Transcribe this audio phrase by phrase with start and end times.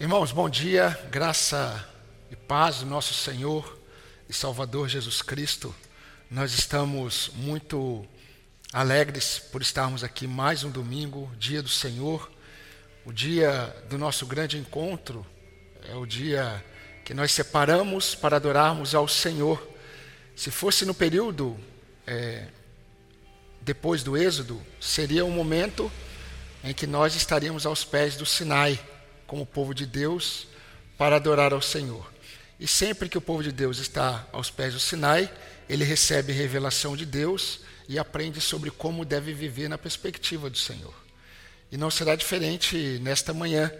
[0.00, 1.84] Irmãos, bom dia, graça
[2.30, 3.76] e paz do nosso Senhor
[4.28, 5.74] e Salvador Jesus Cristo.
[6.30, 8.06] Nós estamos muito
[8.72, 12.30] alegres por estarmos aqui mais um domingo, dia do Senhor,
[13.04, 15.26] o dia do nosso grande encontro,
[15.88, 16.64] é o dia
[17.04, 19.68] que nós separamos para adorarmos ao Senhor.
[20.36, 21.58] Se fosse no período
[22.06, 22.46] é,
[23.62, 25.90] depois do Êxodo, seria um momento
[26.62, 28.78] em que nós estaríamos aos pés do Sinai
[29.28, 30.48] como povo de Deus
[30.96, 32.10] para adorar ao Senhor.
[32.58, 35.30] E sempre que o povo de Deus está aos pés do Sinai,
[35.68, 40.94] ele recebe revelação de Deus e aprende sobre como deve viver na perspectiva do Senhor.
[41.70, 43.70] E não será diferente nesta manhã.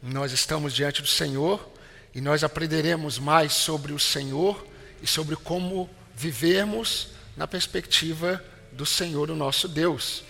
[0.00, 1.68] Nós estamos diante do Senhor
[2.14, 4.64] e nós aprenderemos mais sobre o Senhor
[5.02, 10.22] e sobre como vivermos na perspectiva do Senhor, o nosso Deus.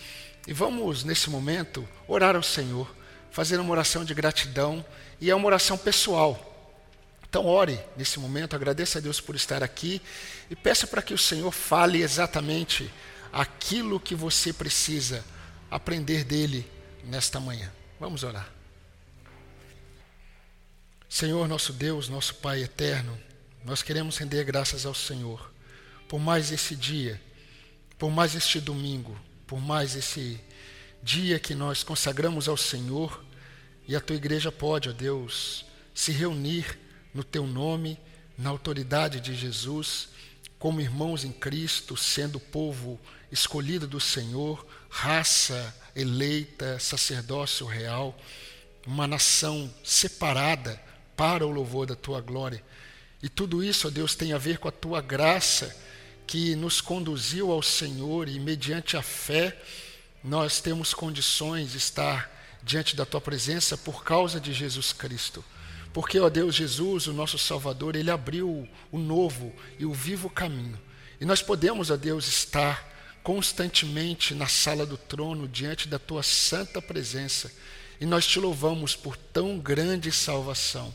[0.46, 2.88] E vamos, nesse momento, orar ao Senhor
[3.34, 4.84] fazer uma oração de gratidão
[5.20, 6.52] e é uma oração pessoal.
[7.28, 10.00] Então, ore nesse momento, agradeça a Deus por estar aqui
[10.48, 12.88] e peça para que o Senhor fale exatamente
[13.32, 15.24] aquilo que você precisa
[15.68, 16.64] aprender dele
[17.02, 17.72] nesta manhã.
[17.98, 18.48] Vamos orar.
[21.08, 23.18] Senhor, nosso Deus, nosso Pai eterno,
[23.64, 25.50] nós queremos render graças ao Senhor
[26.08, 27.20] por mais esse dia,
[27.98, 30.40] por mais este domingo, por mais esse
[31.02, 33.23] dia que nós consagramos ao Senhor
[33.86, 36.78] e a tua igreja pode, ó Deus, se reunir
[37.12, 37.98] no teu nome,
[38.36, 40.08] na autoridade de Jesus,
[40.58, 42.98] como irmãos em Cristo, sendo povo
[43.30, 48.18] escolhido do Senhor, raça eleita, sacerdócio real,
[48.86, 50.80] uma nação separada
[51.16, 52.62] para o louvor da tua glória.
[53.22, 55.74] E tudo isso, ó Deus, tem a ver com a tua graça
[56.26, 59.56] que nos conduziu ao Senhor e mediante a fé
[60.22, 62.33] nós temos condições de estar
[62.64, 65.44] diante da tua presença por causa de Jesus Cristo.
[65.92, 70.80] Porque, ó Deus, Jesus, o nosso Salvador, ele abriu o novo e o vivo caminho.
[71.20, 72.92] E nós podemos, ó Deus, estar
[73.22, 77.52] constantemente na sala do trono, diante da tua santa presença.
[78.00, 80.92] E nós te louvamos por tão grande salvação.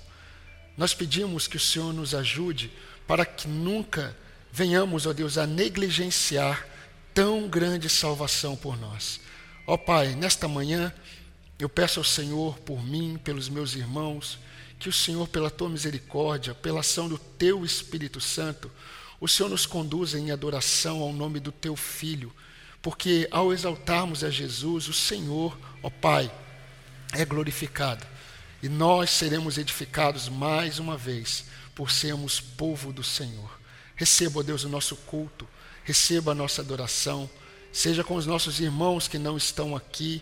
[0.76, 2.72] Nós pedimos que o Senhor nos ajude
[3.08, 4.16] para que nunca
[4.52, 6.68] venhamos, ó Deus, a negligenciar
[7.14, 9.20] tão grande salvação por nós.
[9.66, 10.94] Ó Pai, nesta manhã
[11.60, 14.40] eu peço ao Senhor por mim, pelos meus irmãos,
[14.80, 18.72] que o Senhor, pela tua misericórdia, pela ação do teu Espírito Santo,
[19.20, 22.34] o Senhor nos conduza em adoração ao nome do teu Filho,
[22.82, 26.32] porque ao exaltarmos a Jesus, o Senhor, ó Pai,
[27.12, 28.08] é glorificado.
[28.64, 31.46] E nós seremos edificados mais uma vez
[31.76, 33.60] por sermos povo do Senhor.
[33.98, 35.46] Receba, ó Deus, o nosso culto,
[35.84, 37.30] receba a nossa adoração,
[37.70, 40.22] seja com os nossos irmãos que não estão aqui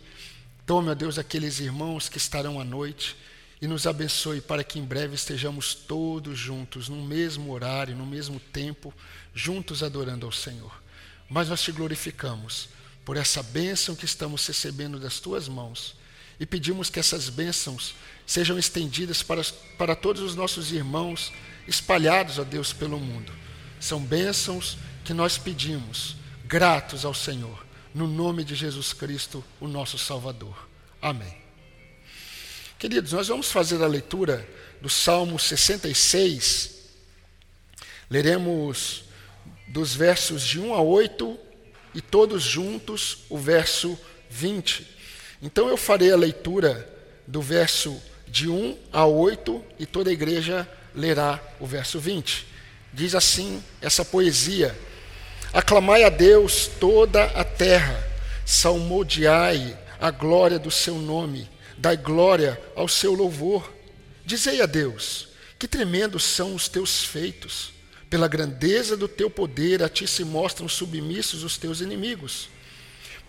[0.67, 3.15] Tome, ó Deus, aqueles irmãos que estarão à noite
[3.61, 8.37] e nos abençoe para que em breve estejamos todos juntos, no mesmo horário, no mesmo
[8.37, 8.93] tempo,
[9.33, 10.83] juntos adorando ao Senhor.
[11.29, 12.67] Mas nós te glorificamos
[13.05, 15.95] por essa bênção que estamos recebendo das tuas mãos
[16.37, 17.95] e pedimos que essas bênçãos
[18.25, 19.41] sejam estendidas para,
[19.77, 21.31] para todos os nossos irmãos
[21.65, 23.31] espalhados, ó Deus, pelo mundo.
[23.79, 29.97] São bênçãos que nós pedimos, gratos ao Senhor no nome de Jesus Cristo, o nosso
[29.97, 30.67] Salvador.
[31.01, 31.37] Amém.
[32.79, 34.47] Queridos, nós vamos fazer a leitura
[34.81, 36.77] do Salmo 66.
[38.09, 39.03] Leremos
[39.67, 41.37] dos versos de 1 a 8
[41.93, 43.97] e todos juntos o verso
[44.29, 44.87] 20.
[45.41, 46.87] Então eu farei a leitura
[47.25, 52.45] do verso de 1 a 8 e toda a igreja lerá o verso 20.
[52.93, 54.77] Diz assim essa poesia
[55.57, 58.07] Aclamai a Deus toda a terra,
[58.45, 63.67] salmodiai a glória do seu nome, dai glória ao seu louvor.
[64.23, 67.71] Dizei a Deus: que tremendos são os teus feitos.
[68.07, 72.49] Pela grandeza do teu poder, a ti se mostram submissos os teus inimigos.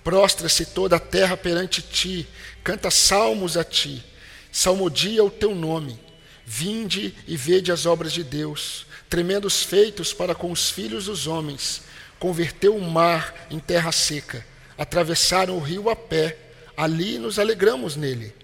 [0.05, 2.29] Prostra-se toda a terra perante ti,
[2.63, 4.05] canta salmos a ti,
[4.53, 5.99] salmodia o teu nome.
[6.45, 11.88] Vinde e vede as obras de Deus, tremendos feitos para com os filhos dos homens
[12.19, 14.45] converteu o mar em terra seca,
[14.77, 16.37] atravessaram o rio a pé,
[16.77, 18.35] ali nos alegramos nele.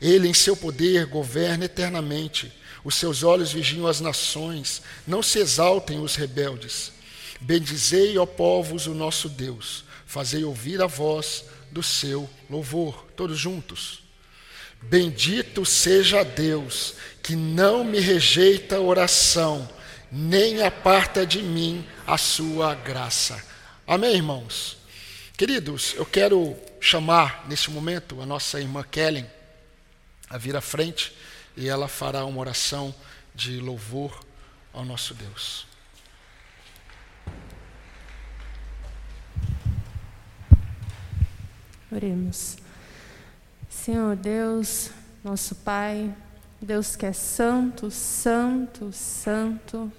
[0.00, 2.52] Ele, em seu poder, governa eternamente.
[2.82, 6.92] Os seus olhos vigiam as nações, não se exaltem os rebeldes.
[7.40, 14.02] Bendizei, ó povos, o nosso Deus, fazei ouvir a voz do seu louvor, todos juntos.
[14.82, 19.68] Bendito seja Deus, que não me rejeita a oração,
[20.10, 23.42] nem aparta de mim a sua graça.
[23.86, 24.78] Amém, irmãos?
[25.36, 29.26] Queridos, eu quero chamar neste momento a nossa irmã Kellen
[30.28, 31.14] a vir à frente
[31.56, 32.94] e ela fará uma oração
[33.34, 34.24] de louvor
[34.72, 35.66] ao nosso Deus.
[41.90, 42.56] Oremos.
[43.68, 44.90] Senhor Deus,
[45.24, 46.14] nosso Pai,
[46.60, 49.90] Deus que é santo, santo, santo,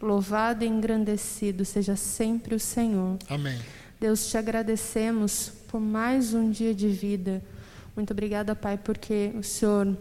[0.00, 3.18] louvado e engrandecido seja sempre o Senhor.
[3.28, 3.58] Amém.
[3.98, 7.42] Deus, te agradecemos por mais um dia de vida.
[7.94, 9.96] Muito obrigada, Pai, porque o Senhor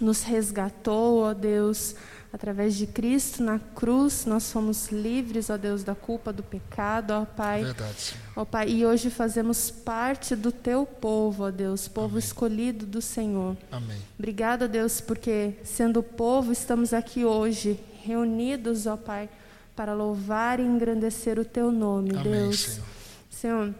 [0.00, 1.94] nos resgatou, ó Deus,
[2.32, 7.24] Através de Cristo na cruz, nós somos livres, ó Deus, da culpa do pecado, ó
[7.24, 7.64] Pai.
[7.64, 8.14] Verdade.
[8.36, 12.18] Ó Pai, e hoje fazemos parte do teu povo, ó Deus, povo Amém.
[12.20, 13.56] escolhido do Senhor.
[13.72, 13.98] Amém.
[14.16, 19.28] Obrigada, Deus, porque sendo povo estamos aqui hoje, reunidos, ó Pai,
[19.74, 22.60] para louvar e engrandecer o teu nome, Amém, Deus.
[22.60, 22.86] Senhor.
[23.30, 23.74] Senhor,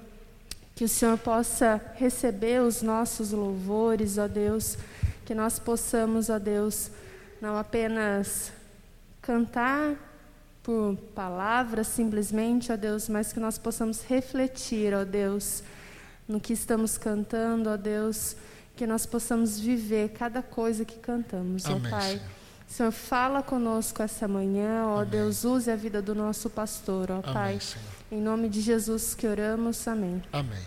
[0.75, 4.78] que o Senhor possa receber os nossos louvores, ó Deus,
[5.26, 6.90] que nós possamos, ó Deus,
[7.40, 8.52] não apenas
[9.20, 9.94] cantar
[10.62, 15.62] por palavras simplesmente, ó Deus, mas que nós possamos refletir, ó Deus,
[16.26, 18.37] no que estamos cantando, ó Deus,
[18.75, 22.11] que nós possamos viver cada coisa que cantamos, Amém, ó Pai.
[22.12, 22.39] Senhor.
[22.70, 25.11] Senhor, fala conosco essa manhã, ó Amém.
[25.11, 27.61] Deus, use a vida do nosso pastor, ó Amém, Pai.
[27.61, 27.84] Senhor.
[28.12, 30.22] Em nome de Jesus que oramos, amém.
[30.32, 30.62] Amém.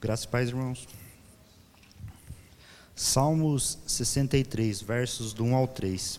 [0.00, 0.88] Graças e paz, irmãos.
[2.96, 6.18] Salmos 63, versos do 1 ao 3.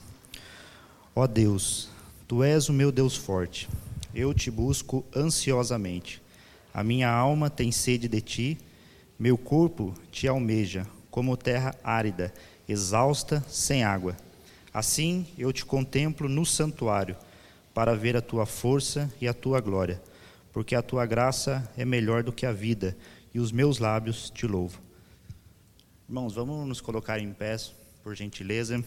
[1.13, 1.89] Ó Deus,
[2.25, 3.67] tu és o meu Deus forte.
[4.15, 6.21] Eu te busco ansiosamente.
[6.73, 8.57] A minha alma tem sede de ti,
[9.21, 12.33] meu corpo te almeja, como terra árida,
[12.67, 14.17] exausta, sem água.
[14.73, 17.15] Assim eu te contemplo no santuário,
[17.71, 20.01] para ver a tua força e a tua glória,
[20.51, 22.97] porque a tua graça é melhor do que a vida,
[23.31, 24.81] e os meus lábios te louvam.
[26.09, 27.57] Irmãos, vamos nos colocar em pé,
[28.03, 28.83] por gentileza,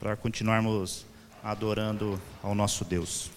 [0.00, 1.06] para continuarmos
[1.44, 3.35] adorando ao nosso Deus.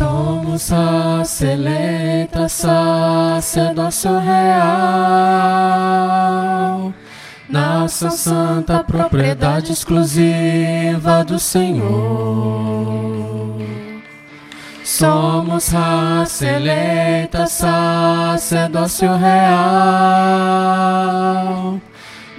[0.00, 4.64] Somos a eleita sacerdócio real,
[7.46, 11.90] nação santa, propriedade exclusiva do Senhor.
[14.82, 16.46] Somos raça
[17.46, 19.60] sacerdócio real,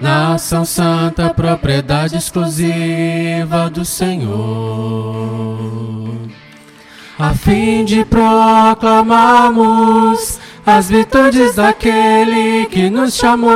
[0.02, 5.22] nação santa, propriedade exclusiva do Senhor
[7.22, 13.52] a fim de proclamarmos as virtudes daquele que nos chamou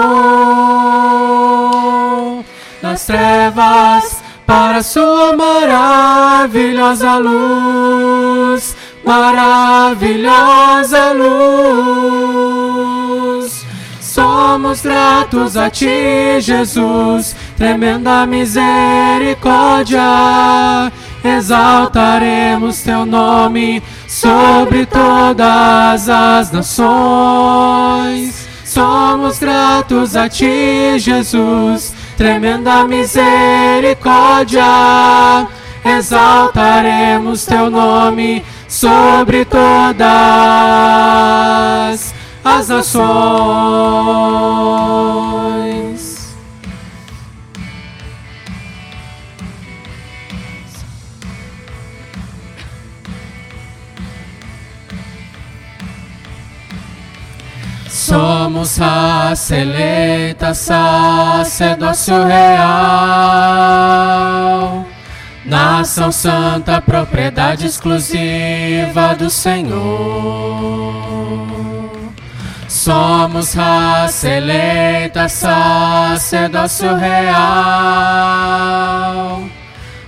[2.82, 12.46] nas trevas para sua maravilhosa luz, maravilhosa luz.
[14.00, 20.92] Somos gratos a ti, Jesus, tremenda misericórdia
[21.28, 28.46] exaltaremos teu nome sobre todas as nações.
[28.64, 34.64] Somos gratos a ti, Jesus, tremenda misericórdia.
[35.84, 40.04] Exaltaremos teu nome sobre todas
[42.44, 43.06] as nações.
[58.06, 62.76] Somos raça eleita, sacerdócio real,
[65.44, 69.74] nação santa, propriedade exclusiva do Senhor.
[72.68, 77.40] Somos raça eleita, sacerdócio real,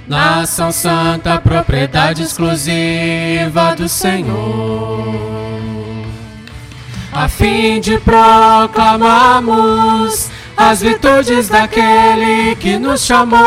[0.08, 5.38] nação santa, propriedade exclusiva do Senhor
[7.18, 13.42] a fim de proclamarmos as virtudes daquele que nos chamou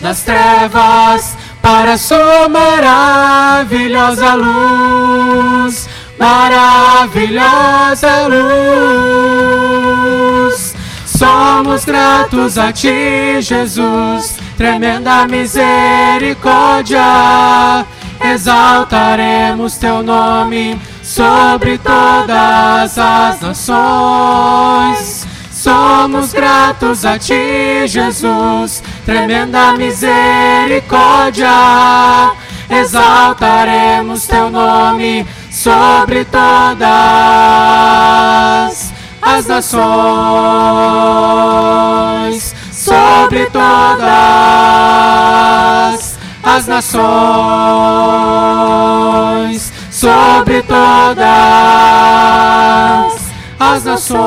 [0.00, 8.28] das trevas para sua maravilhosa luz, maravilhosa
[10.46, 10.76] luz.
[11.06, 17.84] Somos gratos a ti, Jesus, tremenda misericórdia
[18.24, 25.26] exaltaremos teu nome sobre todas as nações.
[25.50, 31.50] Somos gratos a ti, Jesus, tremenda misericórdia.
[32.70, 36.82] Exaltaremos teu nome sobre todas
[39.22, 39.84] as nações,
[42.72, 43.64] sobre todas
[46.44, 47.04] as nações,
[49.90, 51.24] sobre todas
[53.58, 54.24] as nações.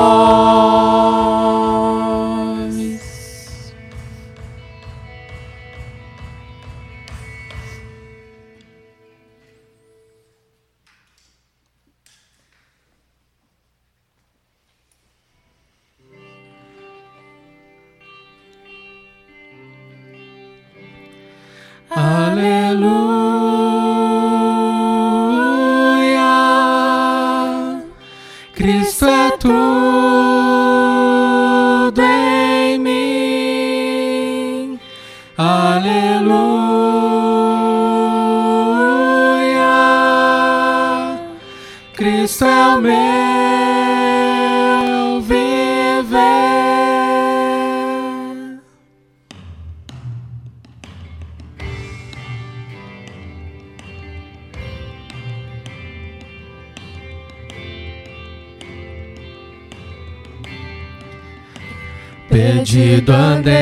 [62.69, 63.55] Perdido andei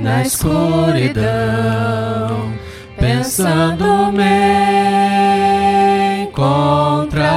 [0.00, 1.24] na escuridão,
[2.96, 4.22] pensando me
[6.22, 7.32] encontrar.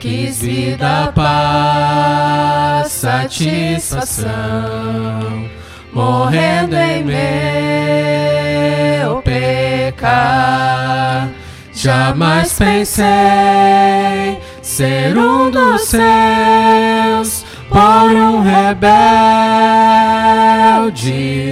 [0.00, 4.26] Quis vida, paz, satisfação,
[5.92, 7.20] morrendo em meu
[9.20, 11.28] pecar.
[11.74, 13.04] Jamais pensei
[14.62, 17.37] ser um dos seus,
[17.78, 18.98] por um rebelde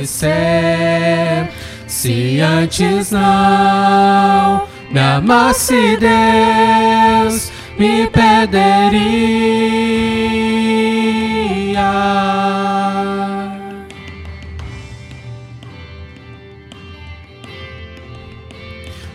[0.04, 1.49] ser.
[1.87, 9.37] Se antes não me amasse Deus, me perderia.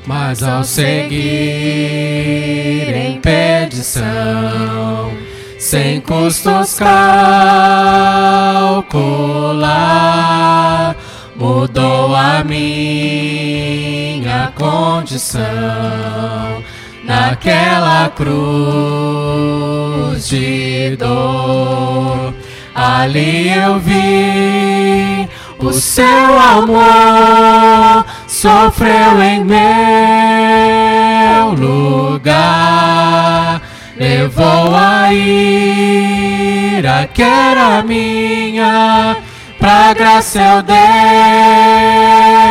[0.06, 1.12] Mas ao seguir
[2.96, 5.12] em perdição,
[5.72, 6.92] sem custos calcular,
[11.38, 15.42] mudou a minha condição
[17.06, 18.28] naquela cruz
[20.28, 22.34] de dor.
[22.75, 29.62] Ali eu vi o seu amor sofreu em meu
[31.54, 33.61] lugar,
[34.01, 35.88] levou a ira
[37.13, 39.15] que era minha,
[39.60, 40.63] pra graça eu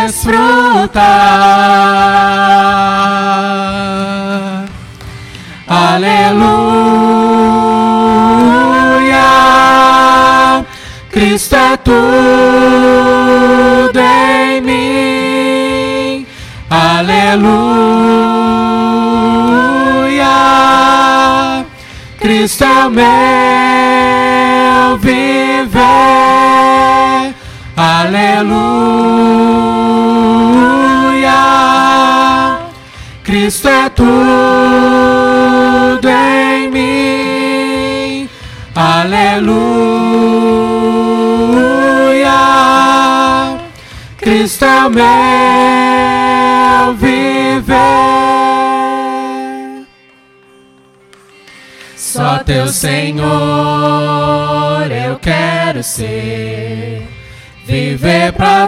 [0.07, 1.01] desfrutar.
[5.67, 6.31] Aleluia,
[11.11, 11.91] Cristo é tudo
[13.99, 16.27] em mim.
[16.71, 17.91] Aleluia,
[22.21, 23.05] Cristo é o meu
[24.99, 25.81] viver.
[27.75, 28.21] Aleluia,
[33.25, 34.11] Cristo é tudo
[36.07, 38.29] em mim.
[38.75, 39.31] Aleluia,
[44.19, 45.05] Cristo é o meu
[46.97, 48.50] viver.
[52.13, 53.25] Só teu Senhor
[54.91, 57.09] eu quero ser,
[57.65, 58.67] viver pra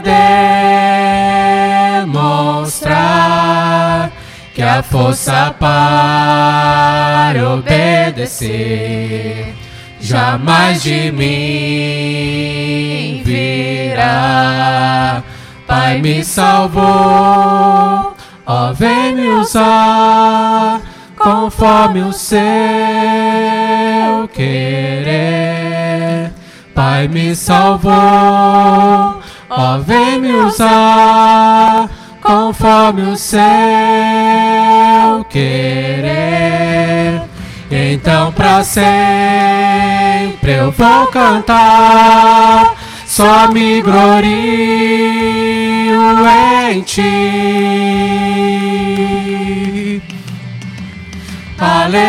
[2.04, 4.12] demonstrar
[4.54, 9.56] que a força para obedecer
[10.00, 11.32] jamais de mim
[13.24, 15.20] virá.
[15.66, 18.14] Pai me salvou,
[18.46, 20.91] ó vem me usar
[21.22, 22.36] conforme o seu
[24.32, 26.32] querer.
[26.74, 27.92] Pai me salvou,
[29.50, 31.90] ó vem me usar
[32.22, 33.38] conforme o seu
[35.28, 37.22] querer.
[37.70, 38.80] Então pra sempre
[40.44, 42.74] eu vou cantar
[43.06, 44.32] só me glorio
[46.70, 47.02] em ti.
[51.64, 52.02] Aleluia,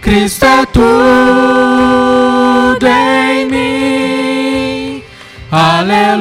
[0.00, 0.86] Cristo é tudo
[2.86, 5.02] em mim.
[5.50, 6.20] Aleluia,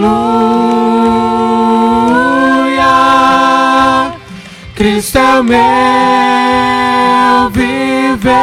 [4.73, 5.59] Cristo é o meu
[7.51, 8.39] viver.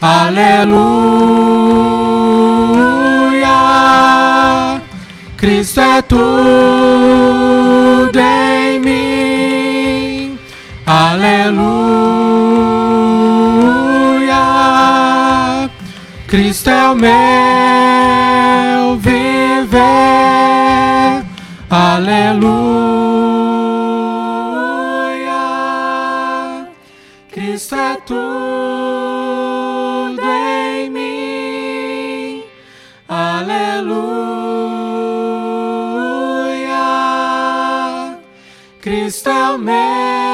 [0.00, 1.63] Aleluia,
[5.44, 6.18] Cristo é tudo
[8.18, 10.38] em mim.
[10.86, 11.34] Aleluia,
[16.26, 17.10] Cristo é o meu
[18.96, 19.82] viver.
[21.68, 22.83] Aleluia,
[39.56, 40.33] Cristo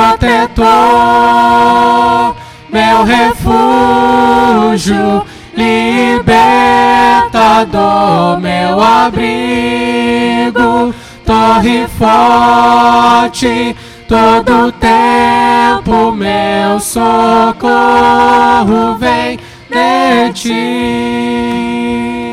[0.00, 0.56] protetor,
[2.70, 3.62] meu refúgio,
[5.54, 6.30] libertador,
[8.40, 9.34] meu abrigo,
[11.26, 13.76] torre forte.
[14.08, 17.60] Todo tempo meu socorro
[18.98, 19.38] vem
[19.70, 22.29] de ti.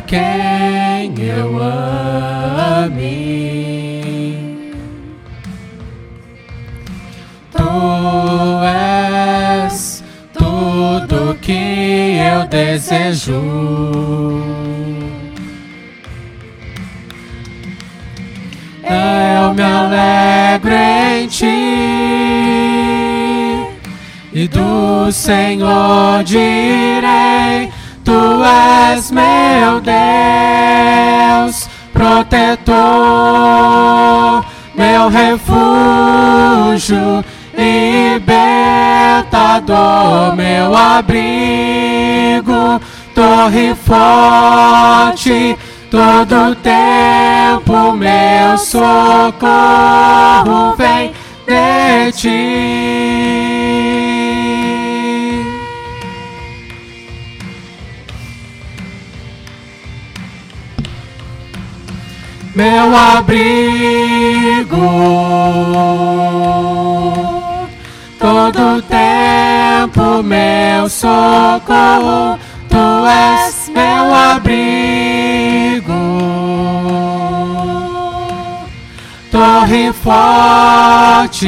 [0.00, 3.06] Quem eu ame.
[7.52, 13.42] Tu és tudo que eu desejo.
[18.82, 21.46] Eu me alegro em ti
[24.32, 27.70] e do Senhor direi:
[28.06, 28.14] Tu
[28.94, 32.74] és meu Deus, protetor,
[34.76, 35.64] meu refúgio,
[37.58, 38.36] libertador,
[40.36, 41.20] meu abrigo,
[43.12, 45.58] torre forte.
[45.90, 49.40] Todo tempo meu socorro
[50.76, 51.12] vem
[51.46, 53.75] de ti.
[62.56, 64.76] Meu abrigo.
[68.18, 72.38] Todo tempo meu socorro,
[72.70, 75.92] tu és meu abrigo.
[79.30, 81.46] Torre forte,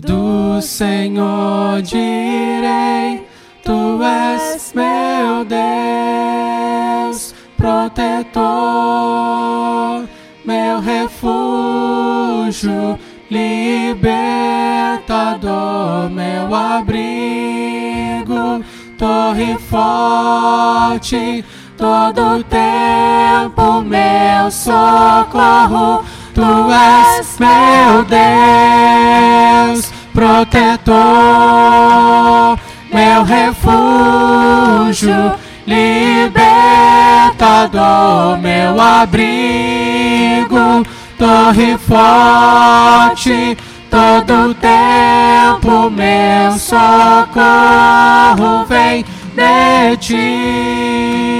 [0.00, 3.26] do Senhor direi:
[3.64, 5.44] Tu és meu
[7.08, 8.44] Deus, protetor,
[10.44, 11.98] meu refúgio,
[13.30, 14.08] libertador,
[16.10, 17.44] meu abrigo,
[18.98, 21.44] torre forte,
[21.76, 26.04] todo tempo meu socorro.
[26.38, 28.04] Tu és meu
[29.74, 30.94] Deus, protetor,
[32.94, 35.34] meu refúgio,
[35.66, 36.38] libertador,
[38.38, 40.86] meu abrigo,
[41.18, 43.58] torre forte,
[43.90, 47.42] todo tempo meu socorro
[48.68, 51.37] vem de ti.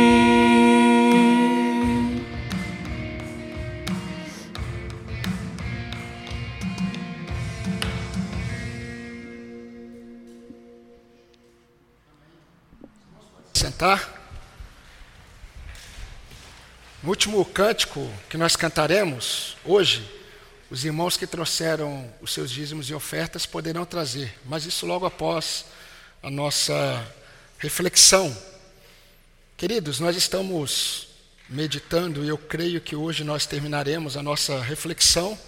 [13.78, 14.12] Sentar.
[17.00, 20.04] No último cântico que nós cantaremos hoje,
[20.68, 25.66] os irmãos que trouxeram os seus dízimos e ofertas poderão trazer, mas isso logo após
[26.20, 26.74] a nossa
[27.56, 28.36] reflexão.
[29.56, 31.10] Queridos, nós estamos
[31.48, 35.38] meditando e eu creio que hoje nós terminaremos a nossa reflexão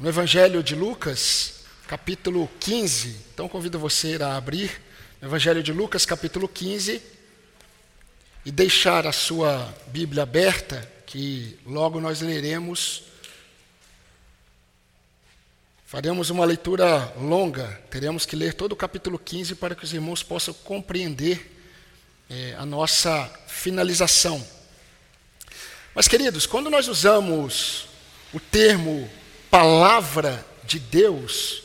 [0.00, 3.26] no Evangelho de Lucas, capítulo 15.
[3.34, 4.87] Então convido você a abrir
[5.20, 7.02] Evangelho de Lucas, capítulo 15,
[8.46, 13.02] e deixar a sua Bíblia aberta, que logo nós leremos.
[15.84, 20.22] Faremos uma leitura longa, teremos que ler todo o capítulo 15 para que os irmãos
[20.22, 21.58] possam compreender
[22.30, 24.46] é, a nossa finalização.
[25.96, 27.88] Mas, queridos, quando nós usamos
[28.32, 29.10] o termo
[29.50, 31.64] palavra de Deus,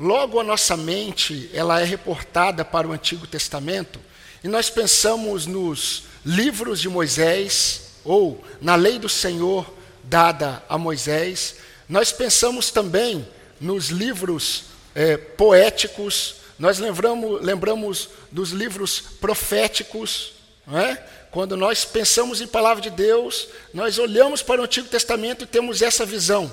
[0.00, 4.00] Logo a nossa mente, ela é reportada para o Antigo Testamento,
[4.42, 9.70] e nós pensamos nos livros de Moisés ou na lei do Senhor
[10.02, 11.56] dada a Moisés.
[11.86, 13.28] Nós pensamos também
[13.60, 20.32] nos livros é, poéticos, nós lembramos, lembramos dos livros proféticos,
[20.72, 20.96] é?
[21.30, 25.82] Quando nós pensamos em palavra de Deus, nós olhamos para o Antigo Testamento e temos
[25.82, 26.50] essa visão.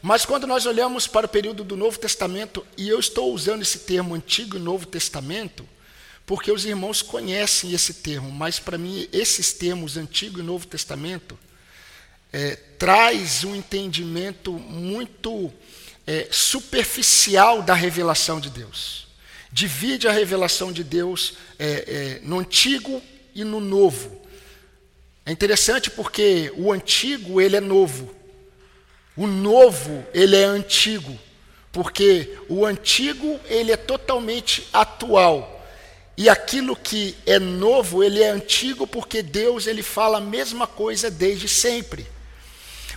[0.00, 3.80] Mas quando nós olhamos para o período do Novo Testamento, e eu estou usando esse
[3.80, 5.68] termo Antigo e Novo Testamento,
[6.24, 11.38] porque os irmãos conhecem esse termo, mas para mim esses termos Antigo e Novo Testamento
[12.32, 15.52] é, traz um entendimento muito
[16.06, 19.08] é, superficial da revelação de Deus.
[19.50, 23.02] Divide a revelação de Deus é, é no Antigo
[23.34, 24.20] e no Novo.
[25.24, 28.17] É interessante porque o Antigo ele é novo
[29.18, 31.18] o novo, ele é antigo,
[31.72, 35.60] porque o antigo, ele é totalmente atual.
[36.16, 41.10] E aquilo que é novo, ele é antigo porque Deus, ele fala a mesma coisa
[41.10, 42.06] desde sempre.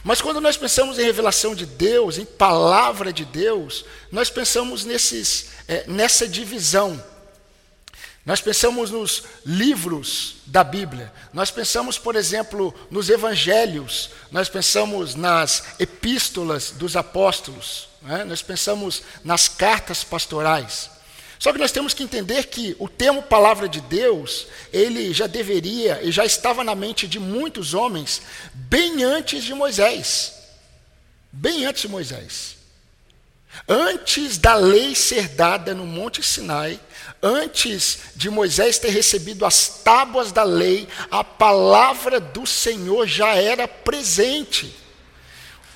[0.03, 5.47] Mas quando nós pensamos em revelação de Deus, em palavra de Deus, nós pensamos nesses,
[5.67, 7.03] é, nessa divisão.
[8.25, 15.63] Nós pensamos nos livros da Bíblia, nós pensamos, por exemplo, nos evangelhos, nós pensamos nas
[15.79, 18.23] epístolas dos apóstolos, né?
[18.23, 20.91] nós pensamos nas cartas pastorais.
[21.39, 25.99] Só que nós temos que entender que o termo palavra de Deus, ele já deveria
[26.03, 28.21] e já estava na mente de muitos homens
[28.53, 30.34] bem antes de Moisés.
[31.31, 32.61] Bem antes de Moisés.
[33.67, 36.79] Antes da lei ser dada no Monte Sinai,
[37.21, 43.67] antes de Moisés ter recebido as tábuas da lei, a palavra do Senhor já era
[43.67, 44.73] presente.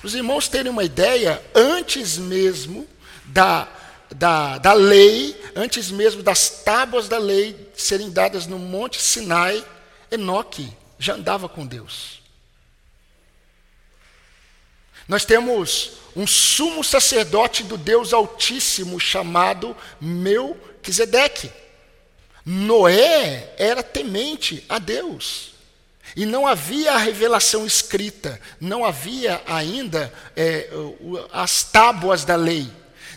[0.02, 2.86] Os irmãos terem uma ideia, antes mesmo
[3.26, 3.68] da,
[4.14, 9.64] da, da lei, antes mesmo das tábuas da lei serem dadas no Monte Sinai,
[10.10, 12.20] Enoque já andava com Deus.
[15.08, 21.52] Nós temos um sumo sacerdote do Deus Altíssimo chamado Melquisedeque.
[22.44, 25.54] Noé era temente a Deus.
[26.16, 30.70] E não havia a revelação escrita, não havia ainda é,
[31.32, 32.70] as tábuas da lei,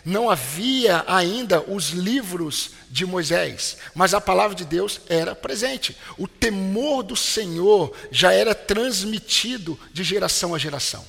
[0.04, 5.96] não havia ainda os livros de Moisés, mas a palavra de Deus era presente.
[6.18, 11.06] O temor do Senhor já era transmitido de geração a geração.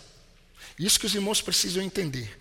[0.78, 2.38] Isso que os irmãos precisam entender.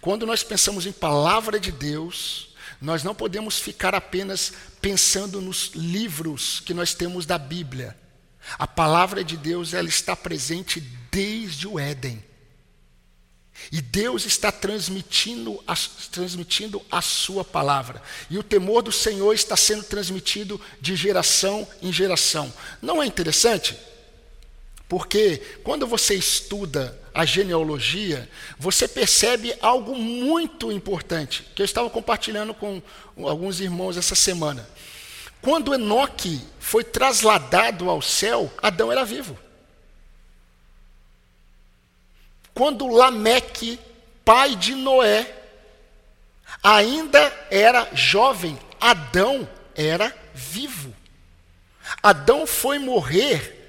[0.00, 2.48] Quando nós pensamos em palavra de Deus,
[2.80, 7.96] nós não podemos ficar apenas pensando nos livros que nós temos da Bíblia.
[8.58, 12.22] A palavra de Deus ela está presente desde o Éden.
[13.70, 15.74] E Deus está transmitindo a,
[16.10, 18.02] transmitindo a sua palavra.
[18.28, 22.52] E o temor do Senhor está sendo transmitido de geração em geração.
[22.82, 23.78] Não é interessante?
[24.94, 32.54] Porque quando você estuda a genealogia, você percebe algo muito importante, que eu estava compartilhando
[32.54, 32.80] com
[33.18, 34.64] alguns irmãos essa semana.
[35.42, 39.36] Quando Enoque foi trasladado ao céu, Adão era vivo.
[42.54, 43.80] Quando Lameque,
[44.24, 45.26] pai de Noé,
[46.62, 50.94] ainda era jovem, Adão era vivo.
[52.00, 53.63] Adão foi morrer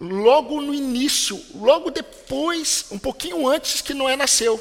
[0.00, 4.58] logo no início, logo depois, um pouquinho antes que Noé nasceu.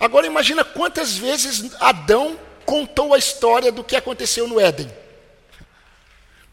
[0.00, 4.90] Agora imagina quantas vezes Adão contou a história do que aconteceu no Éden.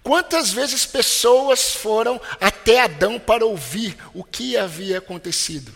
[0.04, 5.74] Quantas vezes pessoas foram até Adão para ouvir o que havia acontecido?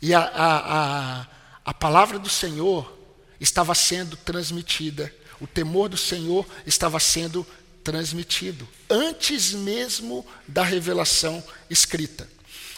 [0.00, 1.26] E a, a, a,
[1.64, 2.96] a palavra do Senhor
[3.40, 7.59] estava sendo transmitida, o temor do Senhor estava sendo transmitido,
[8.88, 12.28] antes mesmo da revelação escrita.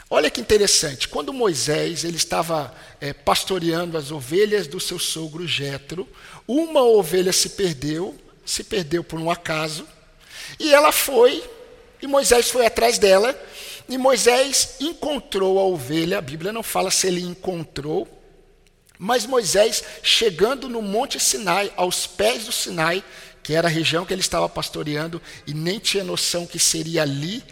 [0.09, 6.07] Olha que interessante, quando Moisés ele estava é, pastoreando as ovelhas do seu sogro Jetro,
[6.47, 9.89] uma ovelha se perdeu, se perdeu por um acaso,
[10.61, 11.43] e ela foi,
[12.03, 13.35] e Moisés foi atrás dela,
[13.89, 18.07] e Moisés encontrou a ovelha, a Bíblia não fala se ele encontrou,
[18.99, 23.03] mas Moisés, chegando no Monte Sinai, aos pés do Sinai,
[23.43, 27.43] que era a região que ele estava pastoreando, e nem tinha noção que seria ali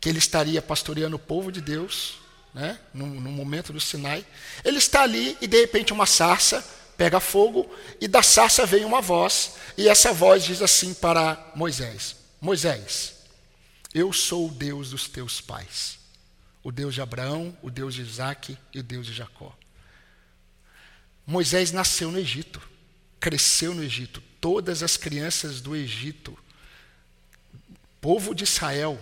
[0.00, 2.18] que ele estaria pastoreando o povo de Deus,
[2.52, 4.24] né, no, no momento do Sinai.
[4.64, 6.64] Ele está ali e de repente uma sarça
[6.96, 12.16] pega fogo, e da sarça vem uma voz, e essa voz diz assim para Moisés:
[12.40, 13.14] Moisés,
[13.92, 15.98] eu sou o Deus dos teus pais,
[16.62, 19.56] o Deus de Abraão, o Deus de Isaac e o Deus de Jacó.
[21.26, 22.62] Moisés nasceu no Egito,
[23.18, 24.22] cresceu no Egito.
[24.46, 26.38] Todas as crianças do Egito,
[28.00, 28.96] povo de Israel,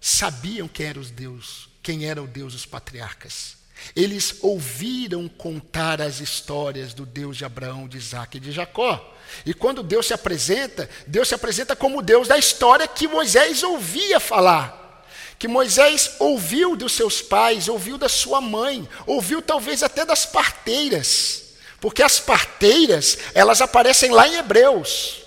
[0.00, 3.56] sabiam quem era os Deus, quem era o Deus dos patriarcas.
[3.96, 9.16] Eles ouviram contar as histórias do Deus de Abraão, de Isaac e de Jacó.
[9.44, 13.64] E quando Deus se apresenta, Deus se apresenta como o Deus da história que Moisés
[13.64, 15.04] ouvia falar.
[15.40, 21.43] Que Moisés ouviu dos seus pais, ouviu da sua mãe, ouviu talvez até das parteiras.
[21.84, 25.20] Porque as parteiras, elas aparecem lá em Hebreus,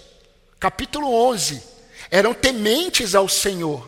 [0.59, 1.61] capítulo 11.
[2.09, 3.87] Eram tementes ao Senhor,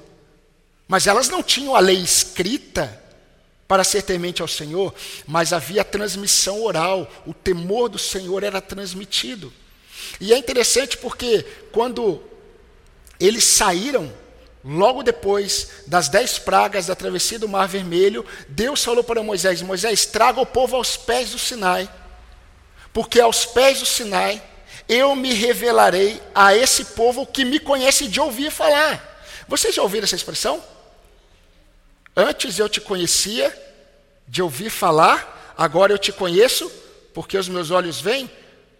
[0.88, 3.04] mas elas não tinham a lei escrita
[3.68, 4.94] para ser temente ao Senhor,
[5.26, 9.52] mas havia transmissão oral, o temor do Senhor era transmitido.
[10.22, 12.22] E é interessante porque quando
[13.20, 14.14] eles saíram,
[14.64, 20.06] logo depois das dez pragas da travessia do Mar Vermelho, Deus falou para Moisés: Moisés,
[20.06, 21.90] traga o povo aos pés do Sinai,
[22.94, 24.42] porque aos pés do Sinai
[24.88, 29.24] eu me revelarei a esse povo que me conhece de ouvir falar.
[29.48, 30.64] Vocês já ouviram essa expressão?
[32.16, 33.56] Antes eu te conhecia
[34.28, 36.70] de ouvir falar, agora eu te conheço,
[37.14, 38.30] porque os meus olhos veem.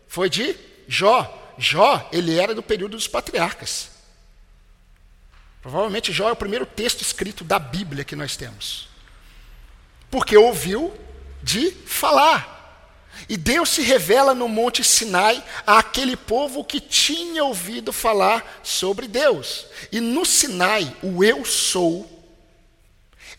[0.08, 0.56] Foi de
[0.88, 1.36] Jó.
[1.58, 3.90] Jó, ele era do período dos patriarcas.
[5.62, 8.88] Provavelmente Jó é o primeiro texto escrito da Bíblia que nós temos.
[10.10, 10.94] Porque ouviu
[11.44, 12.59] de falar.
[13.28, 19.66] E Deus se revela no Monte Sinai àquele povo que tinha ouvido falar sobre Deus.
[19.92, 22.20] E no Sinai, o Eu Sou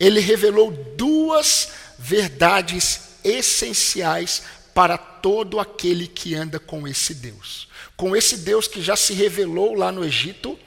[0.00, 4.42] ele revelou duas verdades essenciais
[4.74, 7.68] para todo aquele que anda com esse Deus.
[7.98, 10.58] Com esse Deus que já se revelou lá no Egito,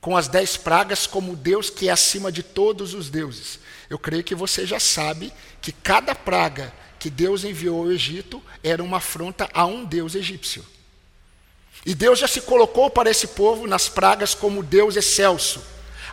[0.00, 3.58] com as dez pragas, como Deus que é acima de todos os deuses.
[3.90, 6.72] Eu creio que você já sabe que cada praga
[7.04, 10.64] que Deus enviou ao Egito era uma afronta a um Deus egípcio.
[11.84, 15.62] E Deus já se colocou para esse povo nas pragas como Deus excelso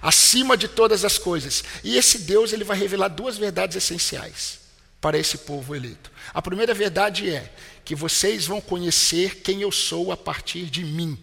[0.02, 1.64] acima de todas as coisas.
[1.82, 4.60] E esse Deus ele vai revelar duas verdades essenciais
[5.00, 6.12] para esse povo eleito.
[6.34, 7.50] A primeira verdade é
[7.86, 11.18] que vocês vão conhecer quem eu sou a partir de mim.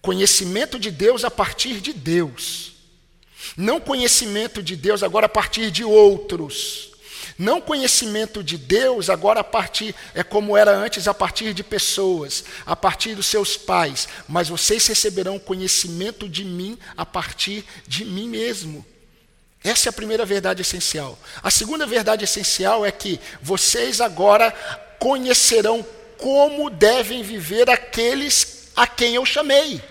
[0.00, 2.72] Conhecimento de Deus a partir de Deus.
[3.58, 6.89] Não conhecimento de Deus agora a partir de outros.
[7.40, 12.44] Não conhecimento de Deus agora a partir, é como era antes, a partir de pessoas,
[12.66, 18.28] a partir dos seus pais, mas vocês receberão conhecimento de mim a partir de mim
[18.28, 18.84] mesmo.
[19.64, 21.18] Essa é a primeira verdade essencial.
[21.42, 24.52] A segunda verdade essencial é que vocês agora
[24.98, 25.82] conhecerão
[26.18, 29.82] como devem viver aqueles a quem eu chamei.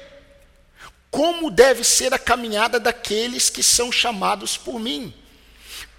[1.09, 5.11] Como deve ser a caminhada daqueles que são chamados por mim.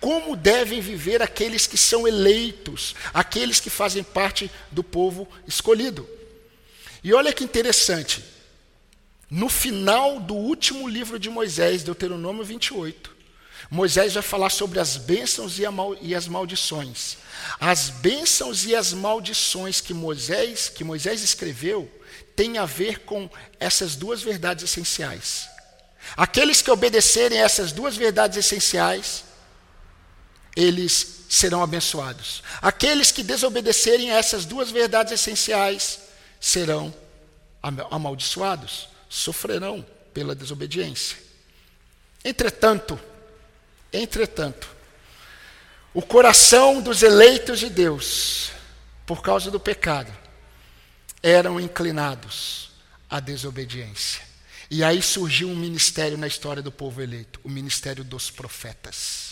[0.00, 6.08] Como devem viver aqueles que são eleitos, aqueles que fazem parte do povo escolhido.
[7.04, 8.24] E olha que interessante,
[9.30, 13.20] no final do último livro de Moisés, Deuteronômio 28,
[13.70, 17.18] Moisés vai falar sobre as bênçãos e, as maldições.
[17.60, 21.90] As bênçãos e as maldições que Moisés, que Moisés escreveu
[22.34, 25.48] têm a ver com essas duas verdades essenciais.
[26.16, 29.29] Aqueles que obedecerem a essas duas verdades essenciais
[30.56, 32.42] eles serão abençoados.
[32.60, 36.00] Aqueles que desobedecerem a essas duas verdades essenciais
[36.40, 36.92] serão
[37.90, 41.16] amaldiçoados, sofrerão pela desobediência.
[42.24, 42.98] Entretanto,
[43.92, 44.68] entretanto,
[45.92, 48.50] o coração dos eleitos de Deus,
[49.06, 50.12] por causa do pecado,
[51.22, 52.70] eram inclinados
[53.08, 54.22] à desobediência.
[54.70, 59.29] E aí surgiu um ministério na história do povo eleito, o ministério dos profetas.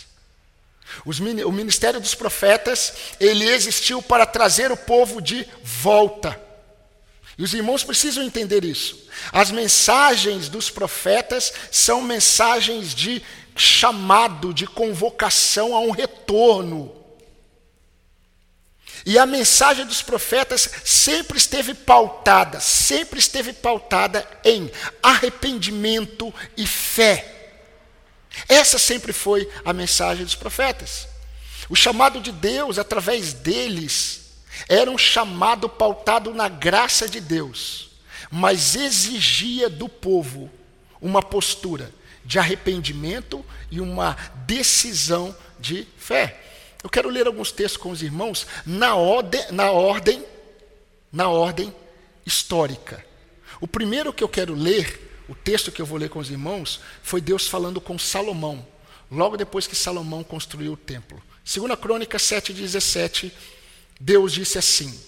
[1.05, 6.39] O ministério dos profetas, ele existiu para trazer o povo de volta.
[7.37, 9.07] E os irmãos precisam entender isso.
[9.31, 13.23] As mensagens dos profetas são mensagens de
[13.55, 16.93] chamado, de convocação a um retorno.
[19.05, 24.69] E a mensagem dos profetas sempre esteve pautada, sempre esteve pautada em
[25.01, 27.38] arrependimento e fé.
[28.47, 31.07] Essa sempre foi a mensagem dos profetas.
[31.69, 34.31] O chamado de Deus, através deles,
[34.67, 37.91] era um chamado pautado na graça de Deus,
[38.31, 40.49] mas exigia do povo
[41.01, 41.91] uma postura
[42.25, 46.39] de arrependimento e uma decisão de fé.
[46.83, 50.23] Eu quero ler alguns textos com os irmãos na ordem, na ordem,
[51.11, 51.73] na ordem
[52.25, 53.03] histórica.
[53.59, 56.81] O primeiro que eu quero ler o texto que eu vou ler com os irmãos
[57.03, 58.65] foi Deus falando com Salomão,
[59.11, 61.21] logo depois que Salomão construiu o templo.
[61.45, 63.31] Segunda Crônica 7:17,
[63.99, 64.99] Deus disse assim: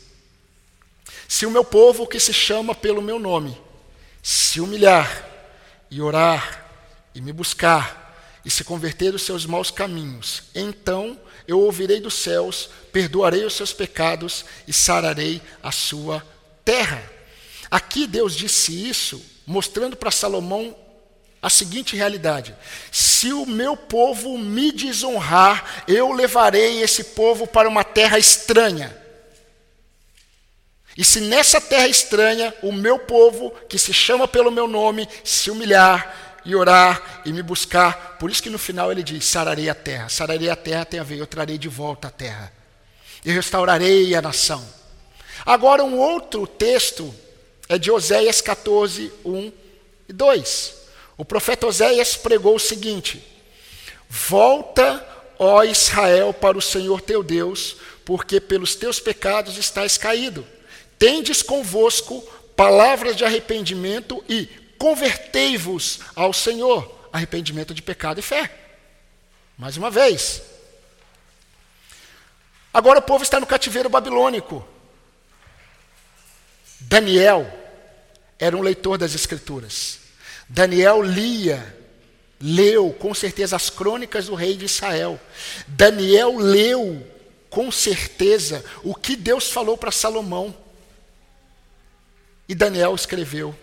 [1.27, 3.59] Se o meu povo que se chama pelo meu nome
[4.21, 5.27] se humilhar
[5.89, 6.69] e orar
[7.15, 12.69] e me buscar e se converter dos seus maus caminhos, então eu ouvirei dos céus,
[12.91, 16.23] perdoarei os seus pecados e sararei a sua
[16.63, 17.03] terra.
[17.71, 20.73] Aqui Deus disse isso mostrando para Salomão
[21.41, 22.55] a seguinte realidade:
[22.91, 28.97] se o meu povo me desonrar, eu levarei esse povo para uma terra estranha.
[30.97, 35.49] E se nessa terra estranha o meu povo, que se chama pelo meu nome, se
[35.49, 39.75] humilhar e orar e me buscar, por isso que no final ele diz: sararei a
[39.75, 40.09] terra.
[40.09, 42.51] Sararei a terra tem a ver, eu trarei de volta a terra.
[43.23, 44.65] E restaurarei a nação.
[45.45, 47.13] Agora, um outro texto
[47.71, 49.51] é de Oséias 14, 1
[50.09, 50.75] e 2.
[51.15, 53.25] O profeta Oséias pregou o seguinte:
[54.09, 55.07] Volta,
[55.39, 60.45] ó Israel, para o Senhor teu Deus, porque pelos teus pecados estás caído.
[60.99, 62.21] Tendes convosco
[62.57, 67.09] palavras de arrependimento e convertei-vos ao Senhor.
[67.13, 68.53] Arrependimento de pecado e fé.
[69.57, 70.41] Mais uma vez.
[72.73, 74.67] Agora o povo está no cativeiro babilônico.
[76.81, 77.60] Daniel,
[78.41, 79.99] era um leitor das Escrituras.
[80.49, 81.77] Daniel lia,
[82.41, 85.21] leu com certeza as crônicas do rei de Israel.
[85.67, 87.05] Daniel leu
[87.51, 90.55] com certeza o que Deus falou para Salomão.
[92.49, 93.55] E Daniel escreveu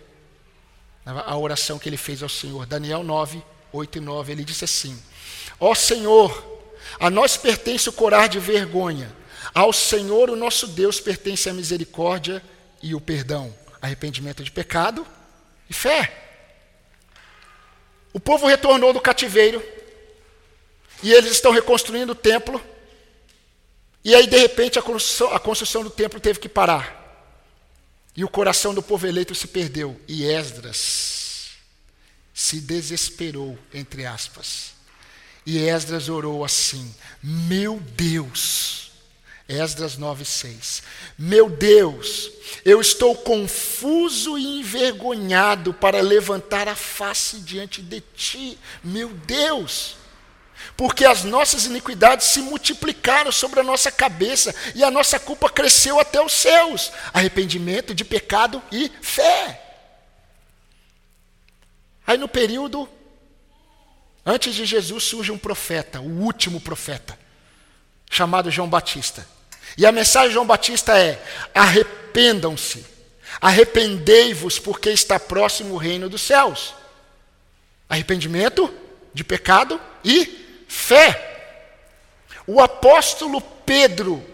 [1.05, 2.64] a oração que ele fez ao Senhor.
[2.64, 4.31] Daniel 9, 8 e 9.
[4.31, 4.97] Ele disse assim:
[5.59, 6.62] Ó Senhor,
[7.01, 9.12] a nós pertence o corar de vergonha.
[9.53, 12.41] Ao Senhor, o nosso Deus, pertence a misericórdia
[12.81, 15.07] e o perdão arrependimento de pecado
[15.69, 16.27] e fé.
[18.12, 19.62] O povo retornou do cativeiro
[21.03, 22.62] e eles estão reconstruindo o templo.
[24.05, 26.97] E aí, de repente, a construção, a construção do templo teve que parar.
[28.17, 30.01] E o coração do povo eleito se perdeu.
[30.09, 31.51] E Esdras
[32.35, 34.73] se desesperou, entre aspas.
[35.47, 38.88] E Esdras orou assim: Meu Deus,
[39.49, 40.83] Esdras 9:6.
[41.19, 42.31] Meu Deus,
[42.67, 49.96] eu estou confuso e envergonhado para levantar a face diante de ti, meu Deus.
[50.77, 55.99] Porque as nossas iniquidades se multiplicaram sobre a nossa cabeça e a nossa culpa cresceu
[55.99, 56.92] até os céus.
[57.15, 59.65] Arrependimento de pecado e fé.
[62.07, 62.87] Aí no período
[64.27, 67.19] antes de Jesus surge um profeta, o último profeta,
[68.11, 69.38] chamado João Batista.
[69.79, 71.22] E a mensagem de João Batista é:
[71.54, 72.85] arrependam-se,
[73.40, 76.74] arrependei-vos, porque está próximo o reino dos céus.
[77.88, 78.74] Arrependimento
[79.14, 81.26] de pecado e fé.
[82.44, 84.24] o apóstolo Pedro,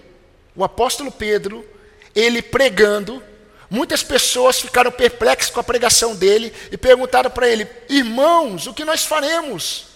[0.57, 1.69] o apóstolo Pedro,
[2.15, 3.23] ele pregando,
[3.69, 8.85] muitas pessoas ficaram perplexas com a pregação dele e perguntaram para ele: "Irmãos, o que
[8.85, 9.89] nós faremos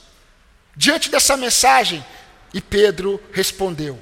[0.77, 2.05] diante dessa mensagem?"
[2.53, 3.99] E Pedro respondeu: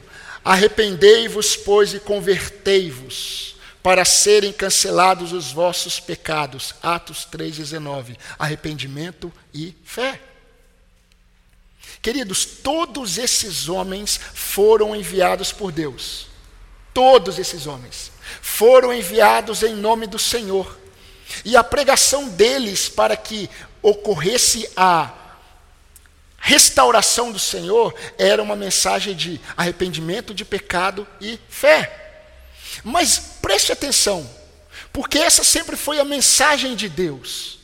[0.47, 6.73] Arrependei-vos, pois, e convertei-vos, para serem cancelados os vossos pecados.
[6.81, 8.17] Atos 3,19.
[8.39, 10.21] Arrependimento e fé.
[12.01, 16.29] Queridos, todos esses homens foram enviados por Deus.
[16.95, 20.79] Todos esses homens foram enviados em nome do Senhor.
[21.45, 23.51] E a pregação deles para que
[23.83, 25.13] ocorresse a
[26.47, 32.23] restauração do Senhor era uma mensagem de arrependimento de pecado e fé.
[32.85, 34.31] Mas preste atenção,
[34.93, 37.59] porque essa sempre foi a mensagem de Deus: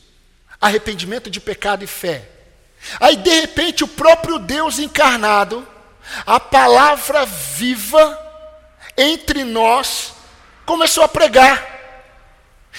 [0.59, 2.27] arrependimento de pecado e fé.
[2.99, 5.65] Aí, de repente, o próprio Deus encarnado,
[6.25, 8.19] a palavra viva
[8.97, 10.11] entre nós,
[10.65, 11.71] começou a pregar.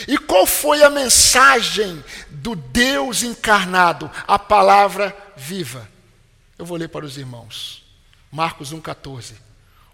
[0.07, 4.11] E qual foi a mensagem do Deus encarnado?
[4.27, 5.94] A palavra viva.
[6.59, 7.85] Eu vou ler para os irmãos.
[8.31, 9.35] Marcos 1,14.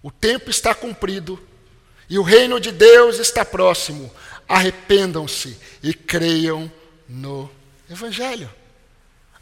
[0.03, 1.41] O tempo está cumprido
[2.09, 4.13] e o reino de Deus está próximo.
[4.49, 6.71] Arrependam-se e creiam
[7.09, 7.51] no
[7.89, 8.51] Evangelho.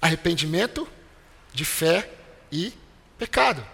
[0.00, 0.88] Arrependimento
[1.52, 2.10] de fé
[2.52, 2.72] e
[3.18, 3.66] pecado.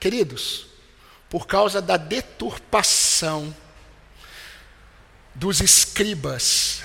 [0.00, 0.66] Queridos,
[1.28, 3.54] por causa da deturpação
[5.34, 6.82] dos escribas,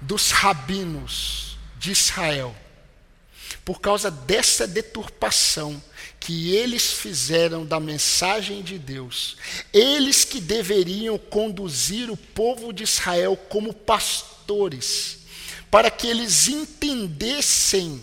[0.00, 2.54] dos rabinos de Israel,
[3.64, 5.82] por causa dessa deturpação
[6.18, 9.36] que eles fizeram da mensagem de Deus,
[9.72, 15.18] eles que deveriam conduzir o povo de Israel como pastores,
[15.70, 18.02] para que eles entendessem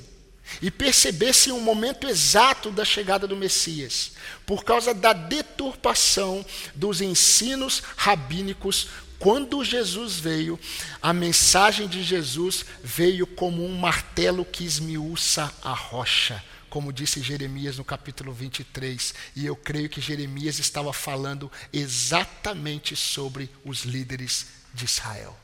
[0.61, 4.13] e percebessem o momento exato da chegada do Messias,
[4.45, 8.87] por causa da deturpação dos ensinos rabínicos
[9.19, 10.59] quando Jesus veio,
[11.01, 17.77] a mensagem de Jesus veio como um martelo que esmiuça a rocha, como disse Jeremias
[17.77, 19.13] no capítulo 23.
[19.35, 25.37] E eu creio que Jeremias estava falando exatamente sobre os líderes de Israel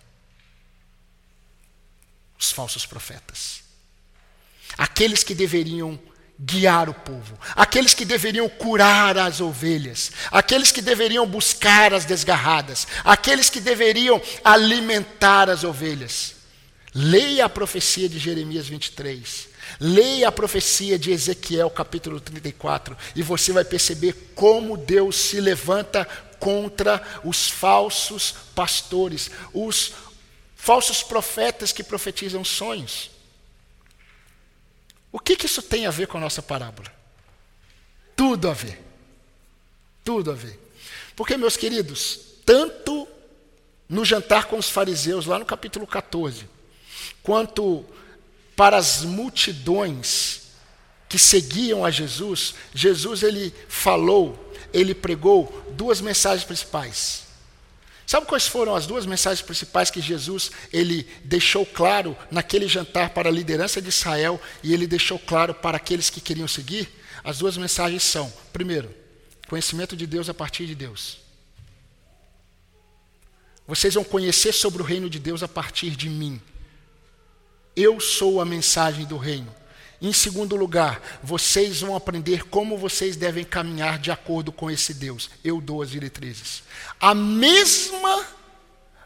[2.44, 3.64] os falsos profetas.
[4.78, 6.00] Aqueles que deveriam
[6.40, 12.88] guiar o povo, aqueles que deveriam curar as ovelhas, aqueles que deveriam buscar as desgarradas,
[13.04, 16.36] aqueles que deveriam alimentar as ovelhas.
[16.94, 19.50] Leia a profecia de Jeremias 23.
[19.80, 26.06] Leia a profecia de Ezequiel, capítulo 34, e você vai perceber como Deus se levanta
[26.40, 29.94] contra os falsos pastores, os
[30.56, 33.13] falsos profetas que profetizam sonhos.
[35.14, 36.92] O que, que isso tem a ver com a nossa parábola?
[38.16, 38.84] Tudo a ver.
[40.04, 40.60] Tudo a ver.
[41.16, 43.08] Porque, meus queridos, tanto
[43.88, 46.50] no jantar com os fariseus, lá no capítulo 14,
[47.22, 47.86] quanto
[48.56, 50.42] para as multidões
[51.08, 57.23] que seguiam a Jesus, Jesus ele falou, ele pregou duas mensagens principais.
[58.06, 63.30] Sabe quais foram as duas mensagens principais que Jesus ele deixou claro naquele jantar para
[63.30, 66.90] a liderança de Israel e ele deixou claro para aqueles que queriam seguir?
[67.24, 68.94] As duas mensagens são: primeiro,
[69.48, 71.24] conhecimento de Deus a partir de Deus.
[73.66, 76.42] Vocês vão conhecer sobre o reino de Deus a partir de mim.
[77.76, 79.54] Eu sou a mensagem do reino.
[80.02, 85.30] Em segundo lugar, vocês vão aprender como vocês devem caminhar de acordo com esse Deus.
[85.44, 86.64] Eu dou as diretrizes.
[87.00, 88.26] A mesma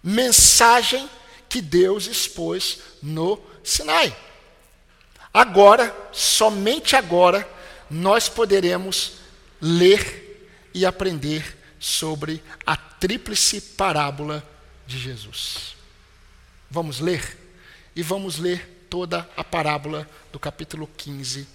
[0.04, 1.08] mensagem
[1.48, 4.16] que Deus expôs no Sinai.
[5.34, 7.48] Agora, somente agora,
[7.90, 9.14] nós poderemos
[9.62, 14.48] ler e aprender sobre a tríplice parábola
[14.86, 15.76] de Jesus.
[16.70, 17.38] Vamos ler?
[17.96, 21.48] E vamos ler toda a parábola do capítulo 15.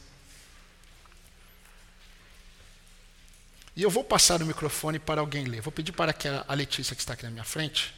[3.75, 5.63] E eu vou passar o microfone para alguém ler.
[5.63, 7.95] Vou pedir para que a Letícia, que está aqui na minha frente,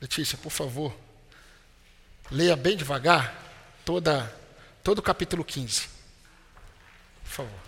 [0.00, 0.94] Letícia, por favor,
[2.30, 3.34] leia bem devagar
[3.84, 4.32] toda,
[4.82, 5.88] todo o capítulo 15.
[7.22, 7.60] Por favor.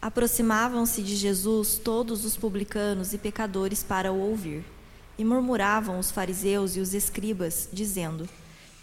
[0.00, 4.64] Aproximavam-se de Jesus todos os publicanos e pecadores para o ouvir.
[5.16, 8.28] E murmuravam os fariseus e os escribas, dizendo: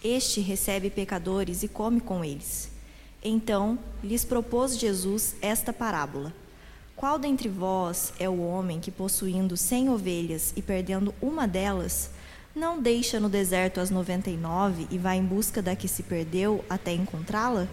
[0.04, 2.72] este recebe pecadores e come com eles.
[3.24, 6.34] Então lhes propôs Jesus esta parábola:
[6.96, 12.12] Qual dentre vós é o homem que, possuindo cem ovelhas e perdendo uma delas,
[12.56, 16.04] não deixa no deserto as noventa e nove e vai em busca da que se
[16.04, 17.68] perdeu até encontrá-la?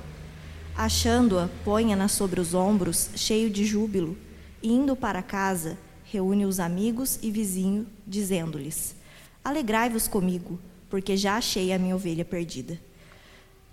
[0.77, 4.17] Achando-a, põe-na sobre os ombros, cheio de júbilo,
[4.63, 8.97] e indo para casa, reúne os amigos e vizinhos, dizendo-lhes:
[9.45, 10.59] Alegrai-vos comigo,
[10.89, 12.79] porque já achei a minha ovelha perdida.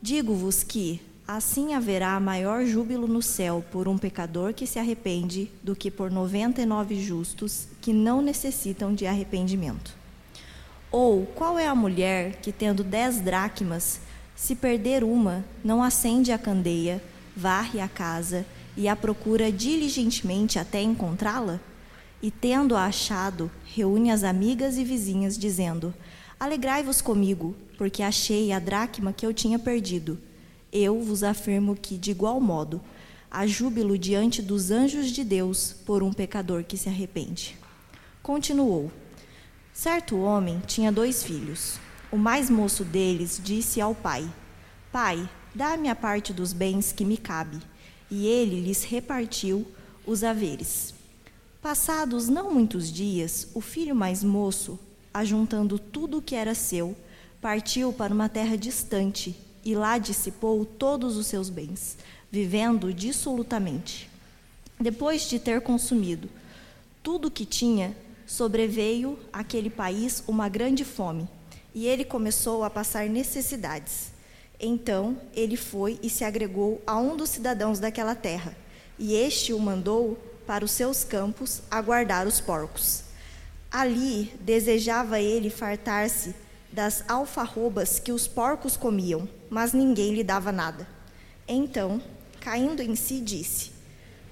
[0.01, 5.75] Digo-vos que assim haverá maior júbilo no céu por um pecador que se arrepende do
[5.75, 9.95] que por noventa e nove justos que não necessitam de arrependimento.
[10.91, 13.99] Ou qual é a mulher que, tendo dez dracmas,
[14.35, 17.01] se perder uma, não acende a candeia,
[17.35, 18.45] varre a casa
[18.77, 21.59] e a procura diligentemente até encontrá-la?
[22.21, 25.93] E tendo-a achado, reúne as amigas e vizinhas, dizendo:
[26.43, 30.19] Alegrai-vos comigo, porque achei a dracma que eu tinha perdido.
[30.73, 32.81] Eu vos afirmo que, de igual modo,
[33.31, 37.57] há júbilo diante dos anjos de Deus por um pecador que se arrepende.
[38.21, 38.91] Continuou:
[39.71, 41.79] Certo homem tinha dois filhos.
[42.11, 44.29] O mais moço deles disse ao pai:
[44.91, 47.57] Pai, dá-me a parte dos bens que me cabe.
[48.11, 49.65] E ele lhes repartiu
[50.05, 50.93] os haveres.
[51.61, 54.77] Passados não muitos dias, o filho mais moço,
[55.13, 56.95] ajuntando tudo o que era seu,
[57.41, 61.97] partiu para uma terra distante e lá dissipou todos os seus bens,
[62.31, 64.09] vivendo dissolutamente.
[64.79, 66.29] Depois de ter consumido
[67.01, 67.95] tudo o que tinha,
[68.25, 71.27] sobreveio àquele país uma grande fome
[71.73, 74.11] e ele começou a passar necessidades.
[74.59, 78.55] Então ele foi e se agregou a um dos cidadãos daquela terra,
[78.97, 83.03] e este o mandou para os seus campos a guardar os porcos.
[83.73, 86.35] Ali desejava ele fartar-se
[86.71, 90.87] das alfarrobas que os porcos comiam, mas ninguém lhe dava nada.
[91.47, 91.99] Então,
[92.39, 93.71] caindo em si, disse: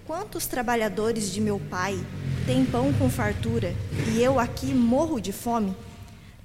[0.06, 1.98] Quantos trabalhadores de meu pai
[2.46, 3.74] têm pão com fartura,
[4.14, 5.76] e eu aqui morro de fome?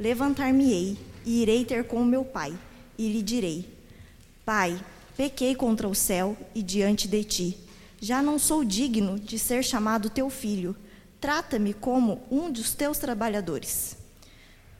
[0.01, 2.57] Levantar-me-ei e irei ter com meu pai,
[2.97, 3.69] e lhe direi:
[4.43, 4.75] Pai,
[5.15, 7.59] pequei contra o céu e diante de ti.
[8.01, 10.75] Já não sou digno de ser chamado teu filho.
[11.21, 13.97] Trata-me como um dos teus trabalhadores.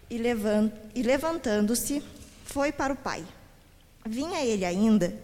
[0.09, 2.03] E, levant, levantando-se,
[2.45, 3.25] foi para o pai.
[4.05, 5.15] Vinha ele ainda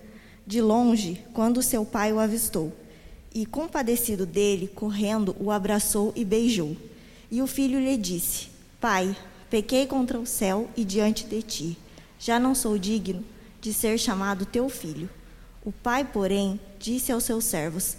[0.47, 2.73] de longe quando seu pai o avistou.
[3.35, 6.77] E, compadecido dele, correndo, o abraçou e beijou.
[7.31, 8.49] E o filho lhe disse:
[8.81, 9.17] Pai,
[9.53, 11.79] Pequei contra o céu e diante de ti.
[12.19, 13.23] Já não sou digno
[13.61, 15.11] de ser chamado teu filho.
[15.63, 17.99] O pai, porém, disse aos seus servos: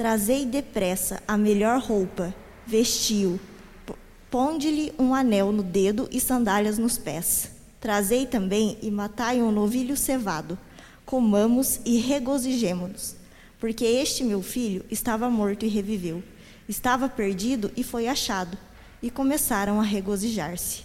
[0.00, 2.34] Trazei depressa a melhor roupa,
[2.66, 3.38] vestiu,
[4.30, 7.50] ponde-lhe um anel no dedo e sandálias nos pés.
[7.78, 10.58] Trazei também e matai um novilho cevado.
[11.04, 13.14] Comamos e regozijemo-nos,
[13.58, 16.22] porque este meu filho estava morto e reviveu,
[16.66, 18.56] estava perdido e foi achado
[19.02, 20.82] e começaram a regozijar-se.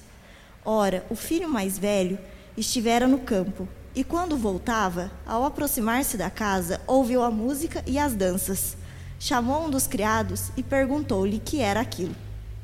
[0.66, 2.20] Ora, o filho mais velho
[2.58, 8.14] estivera no campo, e quando voltava, ao aproximar-se da casa, ouviu a música e as
[8.14, 8.76] danças.
[9.20, 12.16] Chamou um dos criados e perguntou-lhe que era aquilo.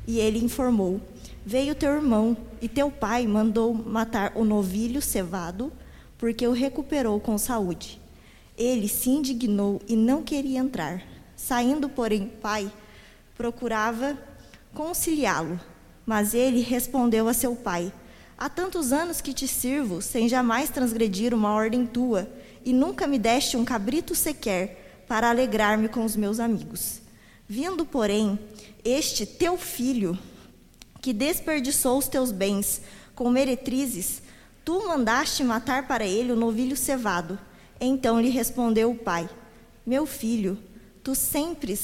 [0.06, 1.00] E ele informou:
[1.44, 5.72] Veio teu irmão, e teu pai mandou matar o novilho cevado,
[6.18, 8.00] porque o recuperou com saúde.
[8.56, 11.02] Ele se indignou e não queria entrar.
[11.34, 12.70] Saindo, porém, pai
[13.36, 14.16] procurava
[14.74, 15.58] conciliá-lo.
[16.04, 17.92] Mas ele respondeu a seu pai:
[18.36, 22.28] Há tantos anos que te sirvo, sem jamais transgredir uma ordem tua,
[22.64, 27.00] e nunca me deste um cabrito sequer para alegrar-me com os meus amigos.
[27.48, 28.38] Vindo, porém,
[28.84, 30.18] este teu filho,
[31.00, 32.82] que desperdiçou os teus bens
[33.14, 34.22] com meretrizes,
[34.64, 37.38] tu mandaste matar para ele o novilho cevado.
[37.80, 39.28] Então lhe respondeu o pai:
[39.84, 40.58] Meu filho,
[41.02, 41.78] tu sempre,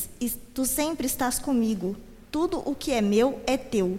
[0.54, 1.96] tu sempre estás comigo
[2.30, 3.98] tudo o que é meu é teu.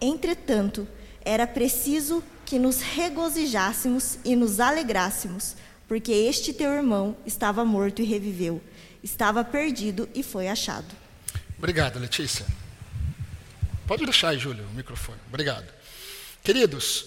[0.00, 0.86] Entretanto,
[1.24, 5.56] era preciso que nos regozijássemos e nos alegrássemos,
[5.88, 8.62] porque este teu irmão estava morto e reviveu,
[9.02, 10.94] estava perdido e foi achado.
[11.58, 12.44] Obrigado, Letícia.
[13.86, 15.18] Pode deixar aí, Júlio, o microfone.
[15.28, 15.66] Obrigado.
[16.42, 17.06] Queridos,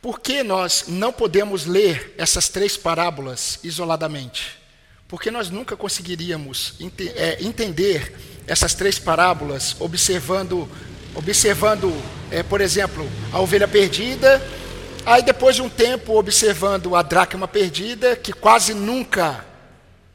[0.00, 4.58] por que nós não podemos ler essas três parábolas isoladamente?
[5.06, 6.74] Porque nós nunca conseguiríamos
[7.14, 10.68] é, entender essas três parábolas, observando,
[11.14, 11.92] observando,
[12.30, 14.42] é, por exemplo, a ovelha perdida,
[15.04, 19.44] aí depois de um tempo observando a dracma perdida, que quase nunca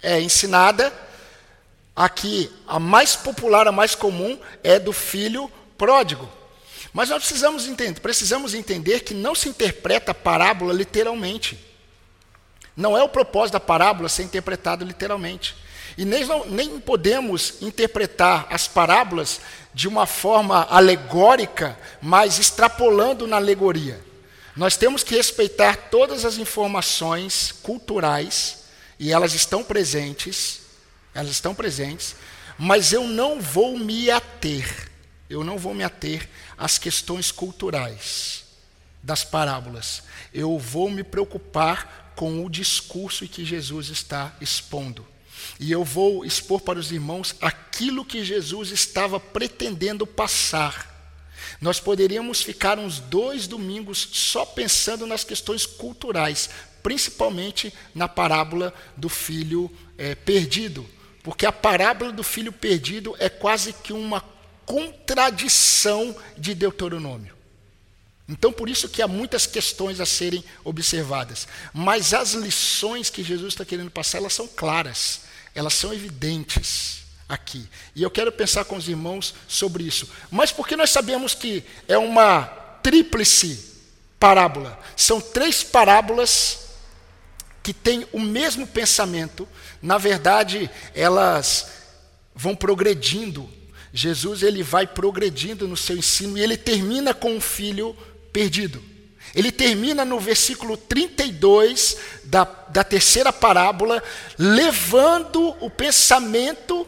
[0.02, 0.94] é ensinada.
[1.96, 6.30] Aqui, a mais popular, a mais comum, é do filho pródigo.
[6.94, 11.58] Mas nós precisamos entender, precisamos entender que não se interpreta a parábola literalmente.
[12.76, 15.56] Não é o propósito da parábola ser interpretado literalmente.
[15.98, 19.42] E nem, nem podemos interpretar as parábolas
[19.74, 24.07] de uma forma alegórica, mas extrapolando na alegoria.
[24.58, 28.64] Nós temos que respeitar todas as informações culturais
[29.00, 30.62] e elas estão presentes,
[31.14, 32.16] elas estão presentes,
[32.58, 34.90] mas eu não vou me ater,
[35.30, 36.28] eu não vou me ater
[36.58, 38.46] às questões culturais
[39.04, 40.02] das parábolas.
[40.34, 45.06] Eu vou me preocupar com o discurso que Jesus está expondo.
[45.60, 50.97] E eu vou expor para os irmãos aquilo que Jesus estava pretendendo passar.
[51.60, 56.50] Nós poderíamos ficar uns dois domingos só pensando nas questões culturais,
[56.84, 60.88] principalmente na parábola do filho é, perdido.
[61.24, 64.22] Porque a parábola do filho perdido é quase que uma
[64.66, 67.36] contradição de Deuteronômio.
[68.30, 71.48] Então, por isso que há muitas questões a serem observadas.
[71.74, 75.22] Mas as lições que Jesus está querendo passar, elas são claras,
[75.56, 77.68] elas são evidentes aqui.
[77.96, 80.10] E eu quero pensar com os irmãos sobre isso.
[80.32, 82.44] Mas porque nós sabemos que é uma
[82.82, 83.76] tríplice
[84.20, 84.80] parábola.
[84.96, 86.68] São três parábolas
[87.62, 89.48] que têm o mesmo pensamento.
[89.82, 91.70] Na verdade, elas
[92.34, 93.50] vão progredindo.
[93.94, 97.96] Jesus ele vai progredindo no seu ensino e ele termina com um filho
[98.32, 98.82] perdido.
[99.36, 104.02] Ele termina no versículo 32 da, da terceira parábola,
[104.38, 106.88] levando o pensamento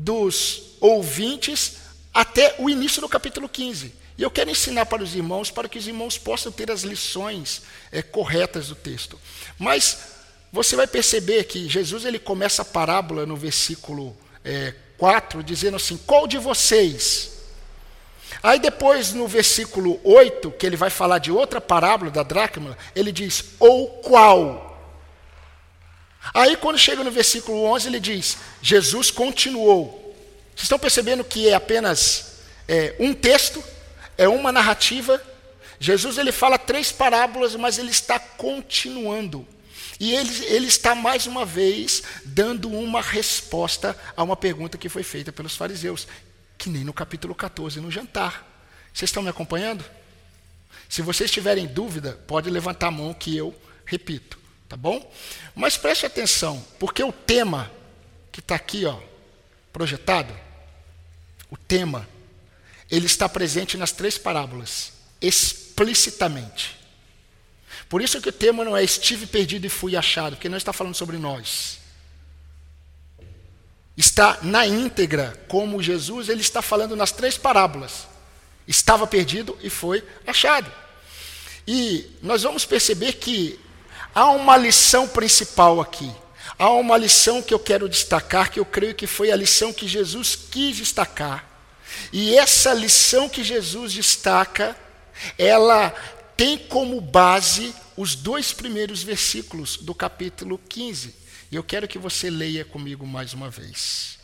[0.00, 1.76] dos ouvintes
[2.12, 3.94] até o início do capítulo 15.
[4.18, 7.62] E eu quero ensinar para os irmãos, para que os irmãos possam ter as lições
[7.90, 9.18] é, corretas do texto.
[9.58, 9.98] Mas
[10.52, 15.96] você vai perceber que Jesus ele começa a parábola no versículo é, 4, dizendo assim:
[16.06, 17.40] Qual de vocês
[18.42, 23.12] Aí depois, no versículo 8, que ele vai falar de outra parábola da dracma, ele
[23.12, 24.69] diz, ou qual?
[26.34, 30.14] Aí quando chega no versículo 11, ele diz, Jesus continuou.
[30.54, 33.62] Vocês estão percebendo que é apenas é, um texto,
[34.18, 35.20] é uma narrativa.
[35.78, 39.46] Jesus ele fala três parábolas, mas ele está continuando.
[39.98, 45.02] E ele, ele está mais uma vez dando uma resposta a uma pergunta que foi
[45.02, 46.08] feita pelos fariseus,
[46.56, 48.46] que nem no capítulo 14, no jantar.
[48.94, 49.84] Vocês estão me acompanhando?
[50.88, 53.54] Se vocês tiverem dúvida, pode levantar a mão que eu
[53.84, 54.38] repito,
[54.70, 55.12] tá bom?
[55.54, 57.70] Mas preste atenção, porque o tema
[58.32, 58.98] que está aqui, ó,
[59.70, 60.34] projetado,
[61.50, 62.08] o tema,
[62.90, 66.74] ele está presente nas três parábolas, explicitamente.
[67.86, 70.72] Por isso que o tema não é estive perdido e fui achado, porque não está
[70.72, 71.80] falando sobre nós
[74.00, 78.08] está na íntegra, como Jesus ele está falando nas três parábolas.
[78.66, 80.72] Estava perdido e foi achado.
[81.66, 83.60] E nós vamos perceber que
[84.14, 86.10] há uma lição principal aqui.
[86.58, 89.88] Há uma lição que eu quero destacar, que eu creio que foi a lição que
[89.88, 91.48] Jesus quis destacar.
[92.12, 94.76] E essa lição que Jesus destaca,
[95.38, 95.90] ela
[96.36, 101.14] tem como base os dois primeiros versículos do capítulo 15.
[101.50, 104.18] E eu quero que você leia comigo mais uma vez.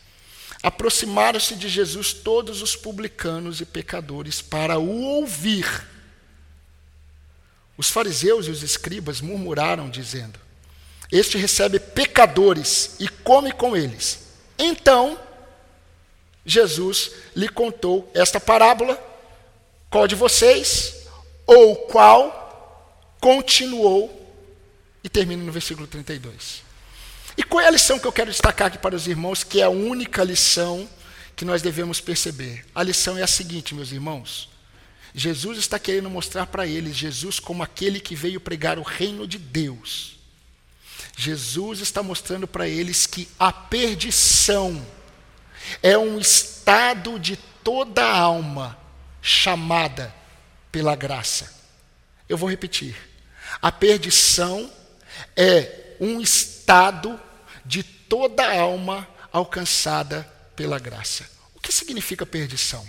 [0.62, 5.66] Aproximaram-se de Jesus todos os publicanos e pecadores para o ouvir.
[7.76, 10.38] Os fariseus e os escribas murmuraram, dizendo:
[11.10, 14.20] Este recebe pecadores e come com eles.
[14.58, 15.18] Então,
[16.44, 19.02] Jesus lhe contou esta parábola.
[19.90, 21.06] Qual de vocês,
[21.46, 24.16] ou qual, continuou,
[25.06, 26.64] e termina no versículo 32.
[27.36, 29.64] E qual é a lição que eu quero destacar aqui para os irmãos, que é
[29.64, 30.88] a única lição
[31.36, 32.64] que nós devemos perceber?
[32.74, 34.48] A lição é a seguinte, meus irmãos.
[35.18, 39.38] Jesus está querendo mostrar para eles Jesus como aquele que veio pregar o reino de
[39.38, 40.18] Deus.
[41.16, 44.86] Jesus está mostrando para eles que a perdição
[45.82, 48.78] é um estado de toda a alma
[49.22, 50.14] chamada
[50.70, 51.50] pela graça.
[52.28, 52.94] Eu vou repetir.
[53.62, 54.70] A perdição
[55.34, 57.18] é um estado
[57.64, 61.24] de toda alma alcançada pela graça.
[61.54, 62.86] O que significa perdição?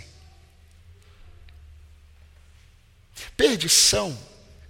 [3.36, 4.16] Perdição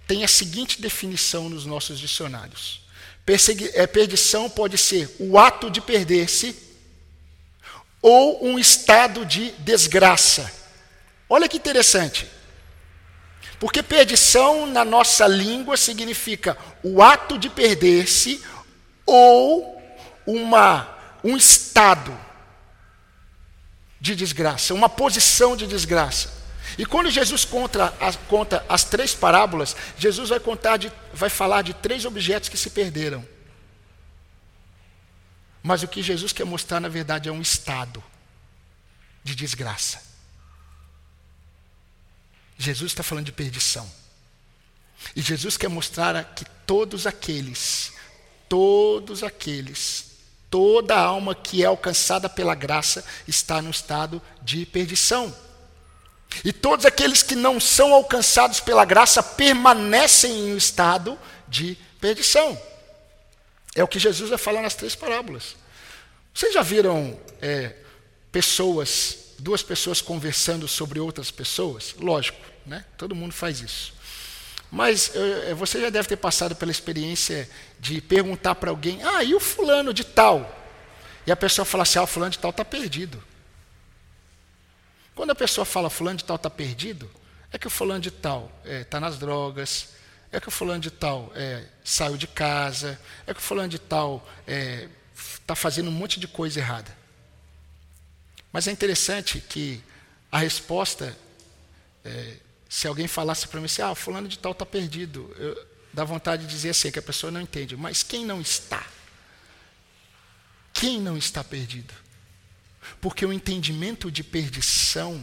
[0.07, 2.81] tem a seguinte definição nos nossos dicionários.
[3.25, 6.55] Persegui é, perdição pode ser o ato de perder-se
[8.01, 10.51] ou um estado de desgraça.
[11.29, 12.27] Olha que interessante.
[13.59, 18.41] Porque perdição na nossa língua significa o ato de perder-se
[19.05, 19.79] ou
[20.25, 22.17] uma, um estado
[23.99, 26.38] de desgraça, uma posição de desgraça.
[26.79, 27.93] E quando Jesus conta,
[28.29, 32.69] conta as três parábolas, Jesus vai contar de, vai falar de três objetos que se
[32.69, 33.23] perderam.
[35.61, 38.01] Mas o que Jesus quer mostrar, na verdade, é um estado
[39.23, 40.01] de desgraça.
[42.57, 43.87] Jesus está falando de perdição.
[45.15, 47.93] E Jesus quer mostrar que todos aqueles
[48.49, 50.07] todos aqueles,
[50.49, 55.33] toda alma que é alcançada pela graça está no estado de perdição.
[56.43, 61.17] E todos aqueles que não são alcançados pela graça permanecem em um estado
[61.47, 62.59] de perdição.
[63.75, 65.55] É o que Jesus vai falar nas três parábolas.
[66.33, 67.75] Vocês já viram é,
[68.31, 71.95] pessoas, duas pessoas conversando sobre outras pessoas?
[71.99, 72.85] Lógico, né?
[72.97, 73.93] todo mundo faz isso.
[74.71, 77.49] Mas é, você já deve ter passado pela experiência
[77.79, 80.55] de perguntar para alguém: ah, e o fulano de tal?
[81.25, 83.21] E a pessoa fala assim: ah, o fulano de tal está perdido.
[85.19, 87.11] Quando a pessoa fala fulano de tal está perdido,
[87.51, 89.89] é que o fulano de tal está é, tá nas drogas,
[90.31, 92.97] é que o fulano de tal é, saiu de casa,
[93.27, 94.87] é que o fulano de tal está é,
[95.45, 96.95] tá fazendo um monte de coisa errada.
[98.49, 99.83] Mas é interessante que
[100.31, 101.13] a resposta,
[102.05, 102.37] é,
[102.69, 106.43] se alguém falasse para mim assim, ah, fulano de tal está perdido, eu, dá vontade
[106.45, 107.75] de dizer assim, que a pessoa não entende.
[107.75, 108.87] Mas quem não está?
[110.71, 111.93] Quem não está perdido?
[113.01, 115.21] Porque o entendimento de perdição,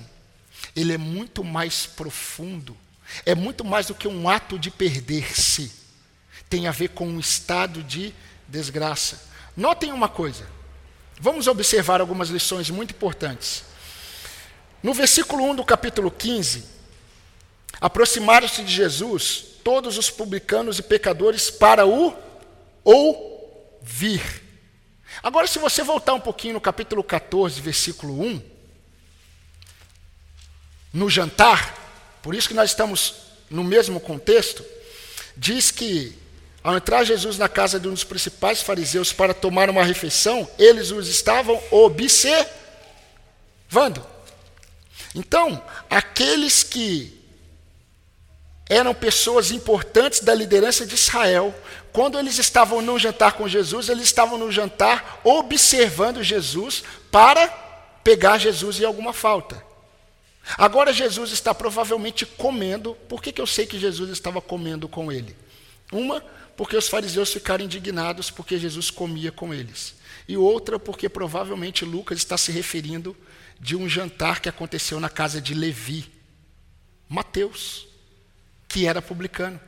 [0.75, 2.77] ele é muito mais profundo,
[3.25, 5.73] é muito mais do que um ato de perder-se.
[6.49, 8.15] Tem a ver com um estado de
[8.49, 9.29] desgraça.
[9.57, 10.47] Notem uma coisa.
[11.19, 13.65] Vamos observar algumas lições muito importantes.
[14.83, 16.65] No versículo 1 do capítulo 15,
[17.81, 22.15] aproximaram-se de Jesus todos os publicanos e pecadores para o
[22.85, 24.46] ouvir.
[25.23, 28.43] Agora, se você voltar um pouquinho no capítulo 14, versículo 1,
[30.93, 33.15] no jantar, por isso que nós estamos
[33.51, 34.65] no mesmo contexto,
[35.37, 36.17] diz que
[36.63, 40.91] ao entrar Jesus na casa de um dos principais fariseus para tomar uma refeição, eles
[40.91, 42.47] os estavam observando.
[45.15, 47.17] Então, aqueles que
[48.69, 51.55] eram pessoas importantes da liderança de Israel.
[51.97, 57.49] Quando eles estavam no jantar com Jesus, eles estavam no jantar observando Jesus para
[58.05, 59.65] pegar Jesus em alguma falta.
[60.59, 62.95] Agora Jesus está provavelmente comendo.
[63.09, 65.35] Por que, que eu sei que Jesus estava comendo com ele?
[65.91, 66.23] Uma,
[66.55, 69.95] porque os fariseus ficaram indignados porque Jesus comia com eles.
[70.29, 73.17] E outra, porque provavelmente Lucas está se referindo
[73.59, 76.13] de um jantar que aconteceu na casa de Levi,
[77.09, 77.89] Mateus
[78.69, 79.59] que era publicano.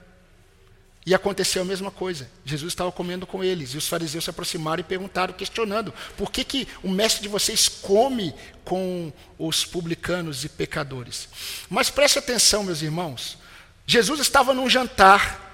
[1.09, 2.28] E aconteceu a mesma coisa.
[2.44, 3.70] Jesus estava comendo com eles.
[3.70, 7.66] E os fariseus se aproximaram e perguntaram, questionando: por que, que o mestre de vocês
[7.66, 11.26] come com os publicanos e pecadores?
[11.70, 13.38] Mas preste atenção, meus irmãos.
[13.86, 15.46] Jesus estava num jantar.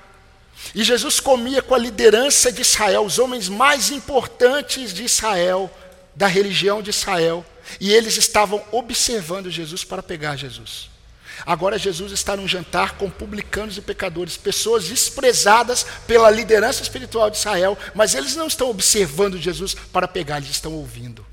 [0.74, 5.70] E Jesus comia com a liderança de Israel, os homens mais importantes de Israel,
[6.16, 7.46] da religião de Israel.
[7.78, 10.93] E eles estavam observando Jesus para pegar Jesus.
[11.46, 17.38] Agora Jesus está num jantar com publicanos e pecadores, pessoas desprezadas pela liderança espiritual de
[17.38, 21.24] Israel, mas eles não estão observando Jesus para pegar, eles estão ouvindo.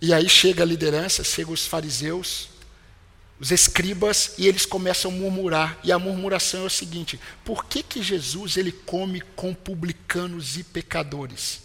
[0.00, 2.50] E aí chega a liderança, chegam os fariseus,
[3.40, 5.78] os escribas, e eles começam a murmurar.
[5.82, 10.62] E a murmuração é o seguinte: por que, que Jesus ele come com publicanos e
[10.62, 11.62] pecadores?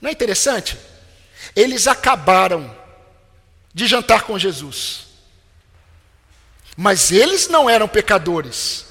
[0.00, 0.76] Não é interessante?
[1.54, 2.74] Eles acabaram
[3.72, 5.06] de jantar com Jesus.
[6.76, 8.86] Mas eles não eram pecadores,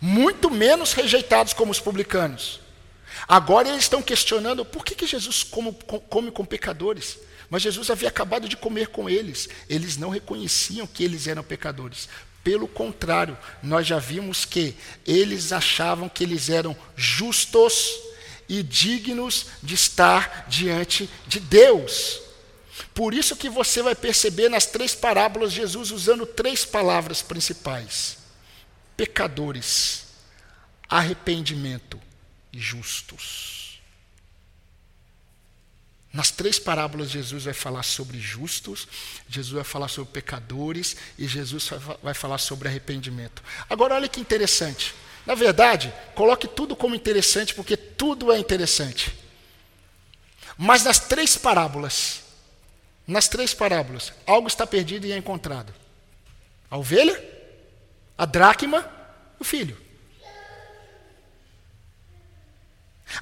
[0.00, 2.60] muito menos rejeitados como os publicanos.
[3.26, 5.76] Agora eles estão questionando por que, que Jesus come,
[6.08, 7.18] come com pecadores.
[7.48, 9.48] Mas Jesus havia acabado de comer com eles.
[9.68, 12.08] Eles não reconheciam que eles eram pecadores.
[12.42, 14.74] Pelo contrário, nós já vimos que
[15.06, 17.90] eles achavam que eles eram justos
[18.48, 22.20] e dignos de estar diante de Deus.
[22.92, 28.18] Por isso que você vai perceber nas três parábolas Jesus usando três palavras principais:
[28.96, 30.06] pecadores,
[30.88, 32.00] arrependimento
[32.52, 33.54] e justos.
[36.12, 38.86] Nas três parábolas, Jesus vai falar sobre justos,
[39.28, 41.70] Jesus vai falar sobre pecadores e Jesus
[42.00, 43.42] vai falar sobre arrependimento.
[43.68, 44.94] Agora, olha que interessante.
[45.26, 49.12] Na verdade, coloque tudo como interessante, porque tudo é interessante.
[50.56, 52.22] Mas nas três parábolas,
[53.06, 55.74] nas três parábolas, algo está perdido e é encontrado:
[56.70, 57.22] a ovelha,
[58.16, 58.90] a dracma
[59.38, 59.76] o filho.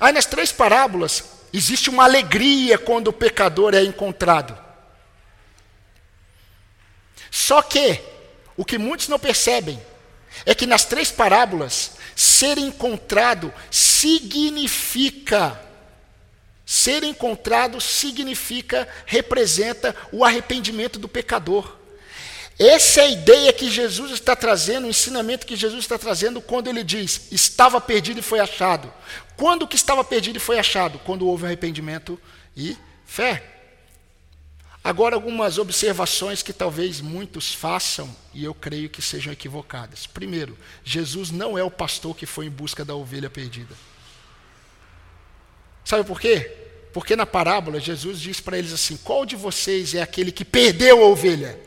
[0.01, 4.57] Aí nas três parábolas, existe uma alegria quando o pecador é encontrado.
[7.31, 8.01] Só que,
[8.57, 9.83] o que muitos não percebem,
[10.47, 15.61] é que nas três parábolas, ser encontrado significa
[16.73, 21.77] Ser encontrado significa, representa o arrependimento do pecador.
[22.59, 26.69] Essa é a ideia que Jesus está trazendo, o ensinamento que Jesus está trazendo quando
[26.69, 28.91] ele diz: estava perdido e foi achado.
[29.37, 30.99] Quando que estava perdido e foi achado?
[31.01, 32.19] Quando houve arrependimento
[32.57, 33.45] e fé.
[34.83, 40.07] Agora, algumas observações que talvez muitos façam e eu creio que sejam equivocadas.
[40.07, 43.75] Primeiro, Jesus não é o pastor que foi em busca da ovelha perdida.
[45.85, 46.62] Sabe por quê?
[46.93, 51.03] Porque na parábola Jesus diz para eles assim: qual de vocês é aquele que perdeu
[51.03, 51.59] a ovelha?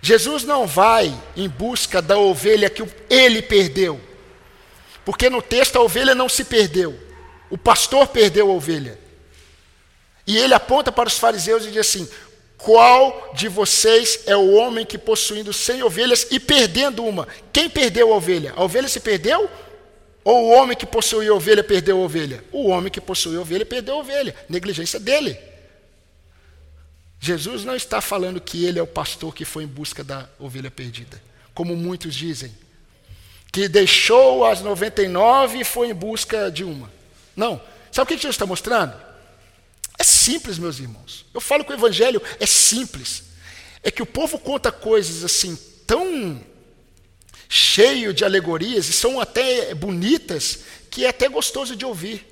[0.00, 4.00] Jesus não vai em busca da ovelha que ele perdeu.
[5.04, 6.96] Porque no texto a ovelha não se perdeu.
[7.50, 8.98] O pastor perdeu a ovelha.
[10.26, 12.08] E ele aponta para os fariseus e diz assim:
[12.56, 17.26] Qual de vocês é o homem que possuindo cem ovelhas e perdendo uma?
[17.52, 18.52] Quem perdeu a ovelha?
[18.56, 19.50] A ovelha se perdeu?
[20.26, 22.42] Ou o homem que possuía ovelha perdeu a ovelha?
[22.50, 24.34] O homem que possuía ovelha perdeu a ovelha.
[24.48, 25.38] Negligência dele.
[27.20, 30.68] Jesus não está falando que ele é o pastor que foi em busca da ovelha
[30.68, 31.22] perdida,
[31.54, 32.52] como muitos dizem,
[33.52, 36.90] que deixou as 99 e foi em busca de uma.
[37.36, 37.62] Não.
[37.92, 39.00] Sabe o que Jesus está mostrando?
[39.96, 41.24] É simples, meus irmãos.
[41.32, 43.22] Eu falo que o evangelho é simples.
[43.80, 45.56] É que o povo conta coisas assim
[45.86, 46.40] tão
[47.48, 52.26] cheio de alegorias e são até bonitas que é até gostoso de ouvir.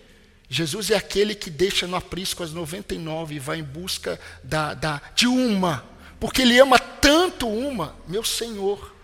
[0.49, 5.03] Jesus é aquele que deixa no aprisco as 99 e vai em busca da, da,
[5.15, 5.85] de uma,
[6.21, 8.95] porque ele ama tanto uma, meu Senhor.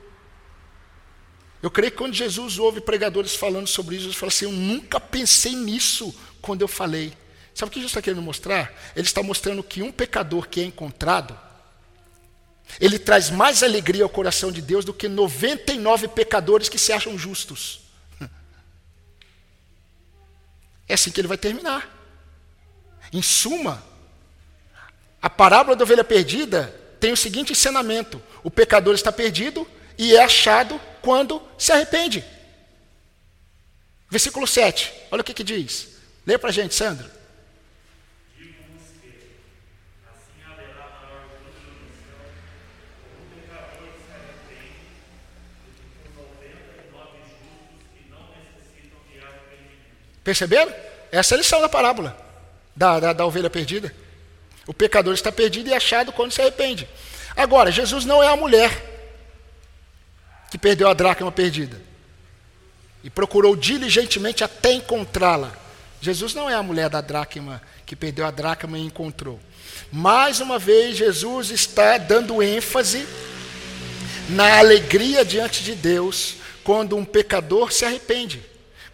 [1.62, 4.98] Eu creio que quando Jesus ouve pregadores falando sobre isso, Jesus fala assim: Eu nunca
[4.98, 7.12] pensei nisso quando eu falei.
[7.54, 8.72] Sabe o que Jesus está querendo mostrar?
[8.96, 11.38] Ele está mostrando que um pecador que é encontrado,
[12.78, 17.16] ele traz mais alegria ao coração de Deus do que 99 pecadores que se acham
[17.18, 17.80] justos.
[20.88, 21.88] É assim que ele vai terminar.
[23.12, 23.82] Em suma,
[25.22, 29.66] a parábola da ovelha perdida tem o seguinte ensinamento: o pecador está perdido
[29.96, 32.24] e é achado quando se arrepende.
[34.08, 35.88] Versículo 7, olha o que, que diz.
[36.26, 37.08] Lê para a gente, Sandro.
[50.22, 50.72] Perceberam?
[51.10, 52.16] Essa é a lição da parábola,
[52.74, 53.94] da, da, da ovelha perdida.
[54.66, 56.88] O pecador está perdido e achado quando se arrepende.
[57.36, 58.70] Agora, Jesus não é a mulher
[60.50, 61.80] que perdeu a dracma perdida
[63.02, 65.52] e procurou diligentemente até encontrá-la.
[66.00, 69.40] Jesus não é a mulher da dracma que perdeu a dracma e encontrou.
[69.92, 73.06] Mais uma vez, Jesus está dando ênfase
[74.28, 78.42] na alegria diante de Deus quando um pecador se arrepende.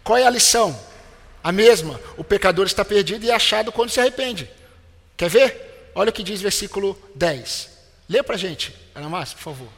[0.03, 0.77] Qual é a lição?
[1.47, 4.51] A mesma, o pecador está perdido e é achado quando se arrepende.
[5.15, 5.91] Quer ver?
[5.95, 7.69] Olha o que diz versículo 10.
[8.09, 9.69] Lê para a gente, Ana Márcia, por favor.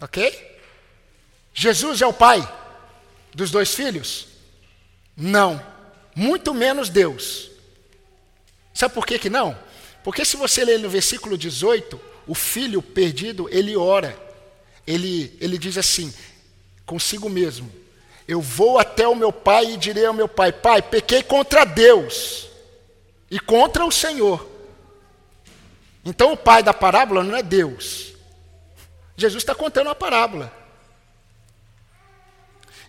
[0.00, 0.58] Ok?
[1.52, 2.40] Jesus é o pai
[3.34, 4.26] dos dois filhos?
[5.14, 5.62] Não.
[6.14, 7.50] Muito menos Deus.
[8.72, 9.54] Sabe por que, que não?
[10.02, 14.16] Porque se você ler no versículo 18, o filho perdido, ele ora.
[14.86, 16.14] Ele, ele diz assim,
[16.84, 17.72] consigo mesmo:
[18.26, 22.48] Eu vou até o meu pai e direi ao meu pai: Pai, pequei contra Deus
[23.30, 24.46] e contra o Senhor.
[26.04, 28.12] Então o pai da parábola não é Deus.
[29.16, 30.52] Jesus está contando uma parábola.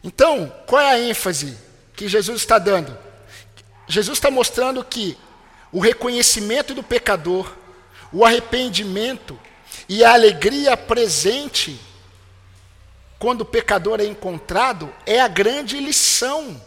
[0.03, 1.57] Então, qual é a ênfase
[1.95, 2.97] que Jesus está dando?
[3.87, 5.17] Jesus está mostrando que
[5.71, 7.58] o reconhecimento do pecador
[8.11, 9.39] o arrependimento
[9.87, 11.79] e a alegria presente
[13.17, 16.59] quando o pecador é encontrado é a grande lição.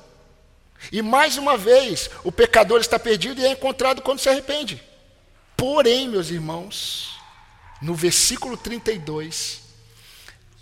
[0.90, 4.82] E mais uma vez, o pecador está perdido e é encontrado quando se arrepende.
[5.57, 7.16] Porém, meus irmãos,
[7.80, 9.62] no versículo 32,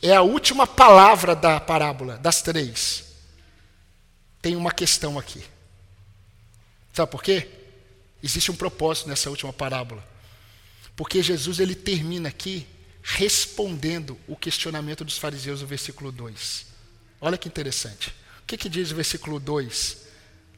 [0.03, 3.05] é a última palavra da parábola, das três.
[4.41, 5.43] Tem uma questão aqui.
[6.93, 7.49] Sabe por quê?
[8.23, 10.10] Existe um propósito nessa última parábola.
[11.01, 12.67] Porque Jesus ele termina aqui
[13.03, 16.67] respondendo o questionamento dos fariseus no versículo 2.
[17.19, 18.11] Olha que interessante.
[18.43, 19.97] O que, que diz o versículo 2?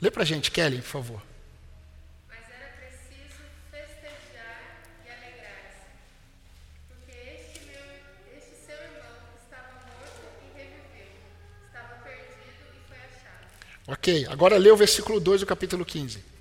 [0.00, 1.22] Lê para a gente, Kelly, por favor.
[13.86, 16.32] Ok, agora lê o versículo 2 do capítulo 15.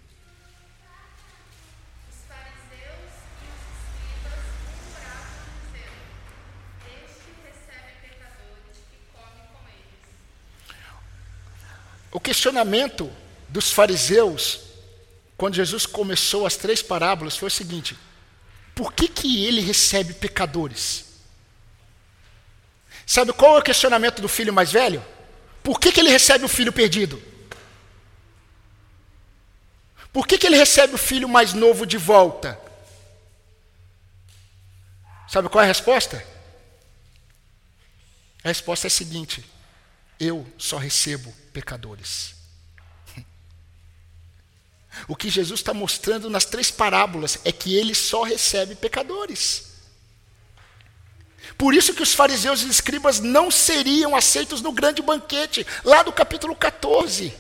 [12.42, 13.12] Questionamento
[13.48, 14.62] dos fariseus,
[15.38, 17.96] quando Jesus começou as três parábolas, foi o seguinte:
[18.74, 21.06] por que, que ele recebe pecadores?
[23.06, 25.06] Sabe qual é o questionamento do filho mais velho?
[25.62, 27.22] Por que, que ele recebe o filho perdido?
[30.12, 32.60] Por que, que ele recebe o filho mais novo de volta?
[35.30, 36.26] Sabe qual é a resposta?
[38.44, 39.46] A resposta é a seguinte:
[40.22, 42.36] eu só recebo pecadores.
[45.08, 49.72] O que Jesus está mostrando nas três parábolas é que ele só recebe pecadores.
[51.58, 56.14] Por isso que os fariseus e escribas não seriam aceitos no grande banquete, lá do
[56.14, 57.34] capítulo 14.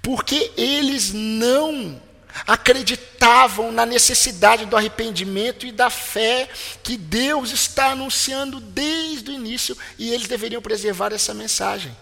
[0.00, 2.00] Porque eles não
[2.46, 6.48] acreditavam na necessidade do arrependimento e da fé
[6.82, 11.94] que Deus está anunciando desde o início e eles deveriam preservar essa mensagem.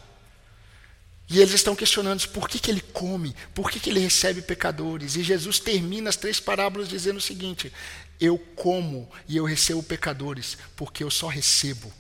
[1.29, 5.17] E eles estão questionando por que, que ele come, por que, que ele recebe pecadores.
[5.17, 7.73] E Jesus termina as três parábolas dizendo o seguinte:
[8.21, 11.91] Eu como e eu recebo pecadores, porque eu só recebo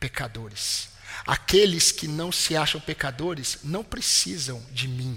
[0.00, 0.88] pecadores.
[1.24, 5.16] Aqueles que não se acham pecadores não precisam de mim,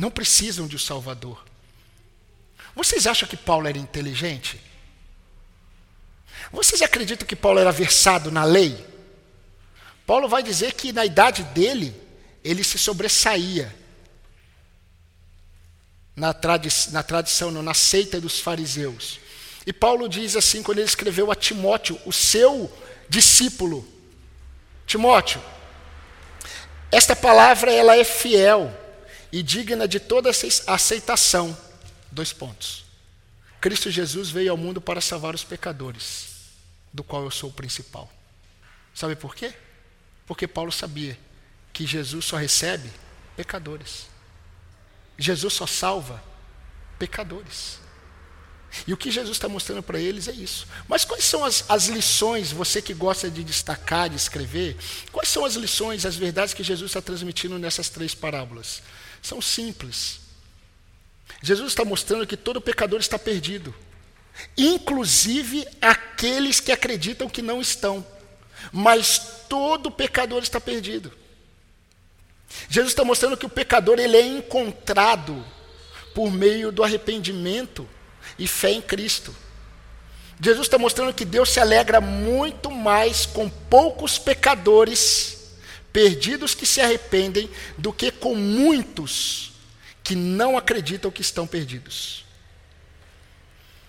[0.00, 1.44] não precisam de um Salvador.
[2.74, 4.58] Vocês acham que Paulo era inteligente?
[6.50, 8.82] Vocês acreditam que Paulo era versado na lei?
[10.06, 11.94] Paulo vai dizer que na idade dele,
[12.42, 13.76] ele se sobressaía
[16.16, 19.20] na, tradi na tradição, não, na seita dos fariseus.
[19.66, 22.72] E Paulo diz assim, quando ele escreveu a Timóteo, o seu
[23.06, 23.86] discípulo:
[24.86, 25.42] Timóteo,
[26.90, 28.74] esta palavra ela é fiel
[29.32, 30.30] e digna de toda
[30.66, 31.56] aceitação.
[32.10, 32.84] Dois pontos.
[33.60, 36.28] Cristo Jesus veio ao mundo para salvar os pecadores,
[36.92, 38.10] do qual eu sou o principal.
[38.94, 39.52] Sabe por quê?
[40.26, 41.18] Porque Paulo sabia
[41.72, 42.90] que Jesus só recebe
[43.36, 44.06] pecadores.
[45.18, 46.22] Jesus só salva
[46.98, 47.78] pecadores.
[48.86, 50.66] E o que Jesus está mostrando para eles é isso.
[50.88, 54.76] Mas quais são as, as, lições, você que gosta de destacar, de escrever,
[55.10, 58.82] quais são as lições, as verdades que Jesus está transmitindo nessas três parábolas?
[59.22, 60.20] São simples.
[61.42, 63.74] Jesus está mostrando que todo pecador está perdido,
[64.56, 68.04] inclusive aqueles que acreditam que não estão,
[68.72, 71.12] mas todo pecador está perdido.
[72.68, 75.44] Jesus está mostrando que o pecador ele é encontrado
[76.14, 77.88] por meio do arrependimento
[78.38, 79.34] e fé em Cristo.
[80.40, 85.39] Jesus está mostrando que Deus se alegra muito mais com poucos pecadores
[85.92, 89.52] perdidos que se arrependem do que com muitos
[90.02, 92.24] que não acreditam que estão perdidos.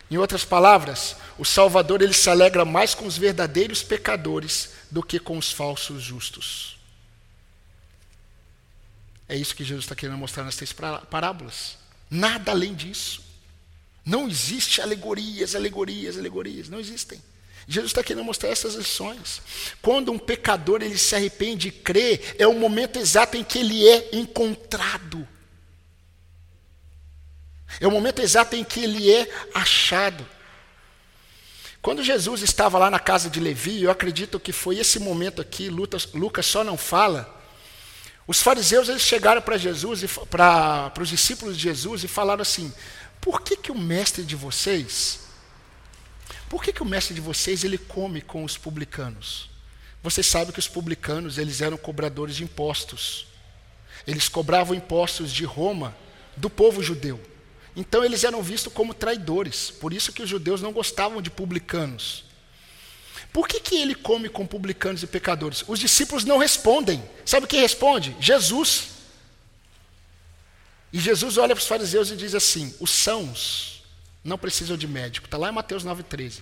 [0.10, 5.20] Em outras palavras, o Salvador ele se alegra mais com os verdadeiros pecadores do que
[5.20, 6.78] com os falsos justos.
[9.28, 11.78] É isso que Jesus está querendo mostrar nas três parábolas.
[12.10, 13.24] Nada além disso.
[14.06, 16.68] Não existe alegorias, alegorias, alegorias.
[16.68, 17.22] Não existem.
[17.68, 19.42] Jesus está querendo mostrar essas lições.
[19.82, 23.88] Quando um pecador ele se arrepende e crê, é o momento exato em que ele
[23.88, 25.28] é encontrado.
[27.80, 30.28] É o momento exato em que ele é achado.
[31.82, 35.70] Quando Jesus estava lá na casa de Levi, eu acredito que foi esse momento aqui,
[35.70, 37.42] Lucas só não fala,
[38.28, 42.72] os fariseus eles chegaram para Jesus para os discípulos de Jesus e falaram assim:
[43.20, 45.22] Por que que o mestre de vocês,
[46.52, 49.50] por que que o mestre de vocês ele come com os publicanos?
[50.04, 53.26] Vocês sabem que os publicanos eles eram cobradores de impostos.
[54.06, 55.96] Eles cobravam impostos de Roma
[56.36, 57.18] do povo judeu.
[57.74, 59.72] Então eles eram vistos como traidores.
[59.72, 62.26] Por isso que os judeus não gostavam de publicanos.
[63.32, 65.64] Por que, que ele come com publicanos e pecadores?
[65.70, 67.02] Os discípulos não respondem.
[67.26, 68.14] Sabe quem responde?
[68.20, 68.90] Jesus.
[70.92, 73.71] E Jesus olha para os fariseus e diz assim: os sãos
[74.24, 75.26] não precisam de médico.
[75.26, 76.42] Está lá em Mateus 9,13.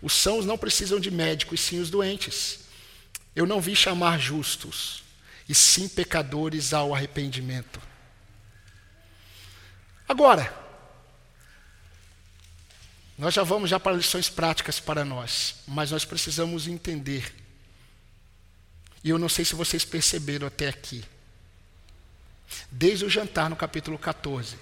[0.00, 2.60] Os sãos não precisam de médico, e sim os doentes.
[3.34, 5.02] Eu não vim chamar justos,
[5.48, 7.80] e sim pecadores ao arrependimento.
[10.08, 10.52] Agora,
[13.18, 17.34] nós já vamos já para lições práticas para nós, mas nós precisamos entender.
[19.02, 21.04] E eu não sei se vocês perceberam até aqui.
[22.70, 24.56] Desde o jantar no capítulo 14,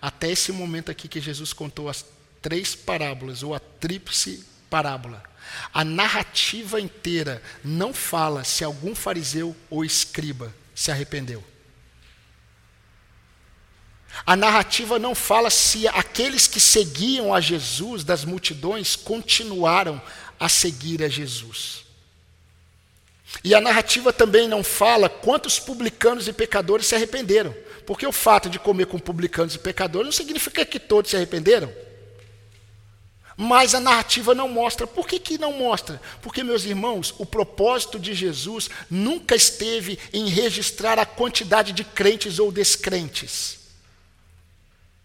[0.00, 2.04] até esse momento aqui que Jesus contou as
[2.40, 5.22] três parábolas, ou a tríplice parábola,
[5.72, 11.42] a narrativa inteira não fala se algum fariseu ou escriba se arrependeu.
[14.26, 20.00] A narrativa não fala se aqueles que seguiam a Jesus das multidões continuaram
[20.38, 21.84] a seguir a Jesus.
[23.44, 27.54] E a narrativa também não fala quantos publicanos e pecadores se arrependeram.
[27.88, 31.72] Porque o fato de comer com publicanos e pecadores não significa que todos se arrependeram.
[33.34, 34.86] Mas a narrativa não mostra.
[34.86, 35.98] Por que, que não mostra?
[36.20, 42.38] Porque, meus irmãos, o propósito de Jesus nunca esteve em registrar a quantidade de crentes
[42.38, 43.58] ou descrentes.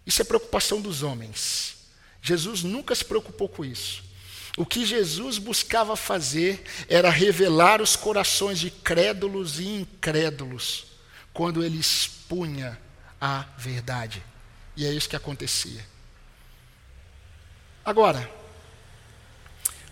[0.05, 1.77] Isso é preocupação dos homens.
[2.21, 4.03] Jesus nunca se preocupou com isso.
[4.57, 10.91] O que Jesus buscava fazer era revelar os corações de crédulos e incrédulos
[11.33, 12.79] quando ele expunha
[13.19, 14.23] a verdade.
[14.75, 15.85] E é isso que acontecia.
[17.83, 18.29] Agora,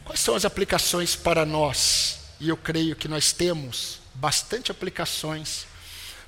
[0.05, 2.19] quais são as aplicações para nós?
[2.39, 5.65] E eu creio que nós temos bastante aplicações,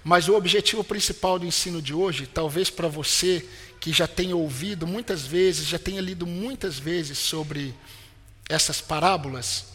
[0.03, 3.47] mas o objetivo principal do ensino de hoje, talvez para você
[3.80, 7.74] que já tenha ouvido muitas vezes, já tenha lido muitas vezes sobre
[8.49, 9.72] essas parábolas,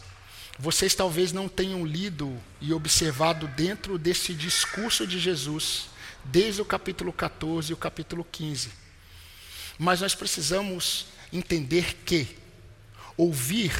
[0.59, 5.85] vocês talvez não tenham lido e observado dentro desse discurso de Jesus,
[6.25, 8.69] desde o capítulo 14 e o capítulo 15.
[9.77, 12.37] Mas nós precisamos entender que
[13.15, 13.71] ouvir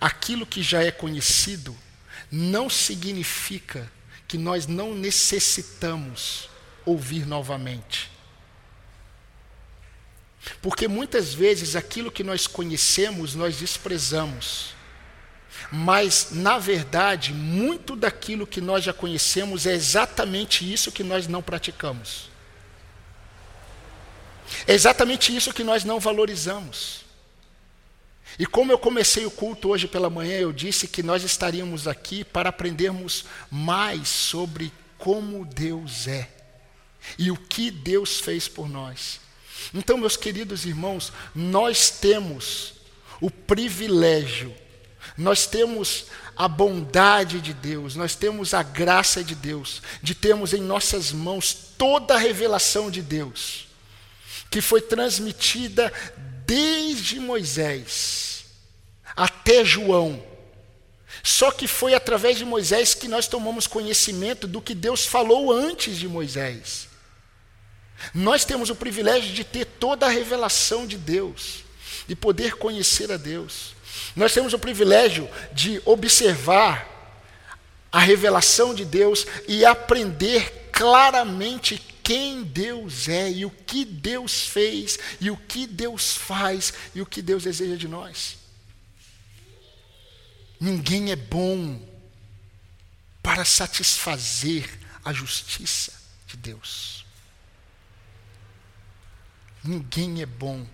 [0.00, 1.76] aquilo que já é conhecido
[2.30, 3.90] não significa
[4.28, 6.48] que nós não necessitamos
[6.86, 8.08] ouvir novamente.
[10.62, 14.74] Porque muitas vezes aquilo que nós conhecemos nós desprezamos.
[15.70, 21.42] Mas, na verdade, muito daquilo que nós já conhecemos é exatamente isso que nós não
[21.42, 22.30] praticamos.
[24.66, 27.04] É exatamente isso que nós não valorizamos.
[28.38, 32.24] E como eu comecei o culto hoje pela manhã, eu disse que nós estaríamos aqui
[32.24, 36.28] para aprendermos mais sobre como Deus é
[37.18, 39.20] e o que Deus fez por nós.
[39.72, 42.74] Então, meus queridos irmãos, nós temos
[43.20, 44.54] o privilégio,
[45.16, 46.06] nós temos
[46.36, 51.54] a bondade de Deus, nós temos a graça de Deus, de termos em nossas mãos
[51.78, 53.68] toda a revelação de Deus,
[54.50, 55.92] que foi transmitida
[56.44, 58.44] desde Moisés
[59.16, 60.22] até João.
[61.22, 65.96] Só que foi através de Moisés que nós tomamos conhecimento do que Deus falou antes
[65.96, 66.88] de Moisés.
[68.12, 71.64] Nós temos o privilégio de ter toda a revelação de Deus,
[72.06, 73.73] de poder conhecer a Deus.
[74.14, 76.88] Nós temos o privilégio de observar
[77.90, 84.98] a revelação de Deus e aprender claramente quem Deus é e o que Deus fez
[85.20, 88.36] e o que Deus faz e o que Deus deseja de nós.
[90.60, 91.80] Ninguém é bom
[93.22, 94.68] para satisfazer
[95.04, 95.92] a justiça
[96.26, 97.04] de Deus.
[99.62, 100.66] Ninguém é bom.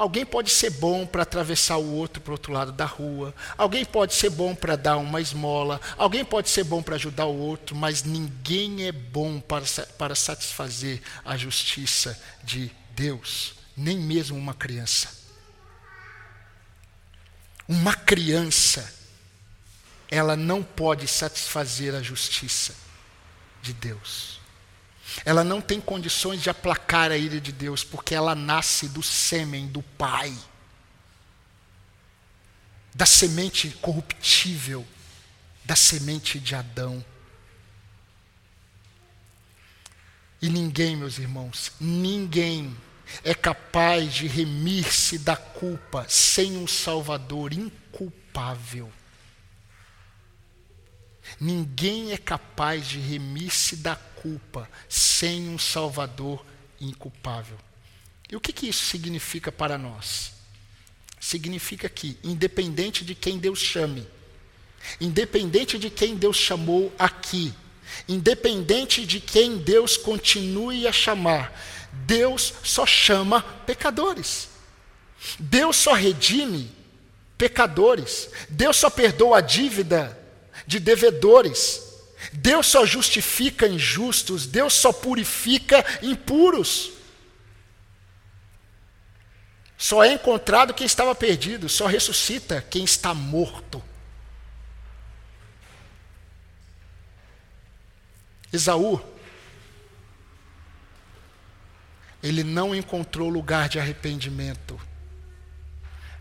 [0.00, 3.34] Alguém pode ser bom para atravessar o outro para o outro lado da rua.
[3.58, 5.78] Alguém pode ser bom para dar uma esmola.
[5.98, 7.76] Alguém pode ser bom para ajudar o outro.
[7.76, 9.62] Mas ninguém é bom para,
[9.98, 13.52] para satisfazer a justiça de Deus.
[13.76, 15.10] Nem mesmo uma criança.
[17.68, 18.90] Uma criança,
[20.10, 22.74] ela não pode satisfazer a justiça
[23.60, 24.39] de Deus.
[25.24, 29.66] Ela não tem condições de aplacar a ira de Deus, porque ela nasce do sêmen
[29.66, 30.36] do Pai,
[32.94, 34.86] da semente corruptível,
[35.64, 37.04] da semente de Adão.
[40.42, 42.76] E ninguém, meus irmãos, ninguém
[43.22, 48.90] é capaz de remir-se da culpa sem um Salvador inculpável.
[51.38, 56.44] Ninguém é capaz de remir-se da culpa sem um Salvador
[56.80, 57.58] inculpável.
[58.30, 60.32] E o que, que isso significa para nós?
[61.18, 64.06] Significa que, independente de quem Deus chame,
[65.00, 67.52] independente de quem Deus chamou aqui,
[68.08, 71.52] independente de quem Deus continue a chamar,
[72.06, 74.48] Deus só chama pecadores.
[75.38, 76.70] Deus só redime
[77.36, 78.30] pecadores.
[78.48, 80.18] Deus só perdoa a dívida
[80.66, 81.89] de devedores.
[82.32, 86.92] Deus só justifica injustos, Deus só purifica impuros.
[89.76, 93.82] Só é encontrado quem estava perdido, só ressuscita quem está morto.
[98.52, 99.00] Esaú,
[102.22, 104.78] ele não encontrou lugar de arrependimento,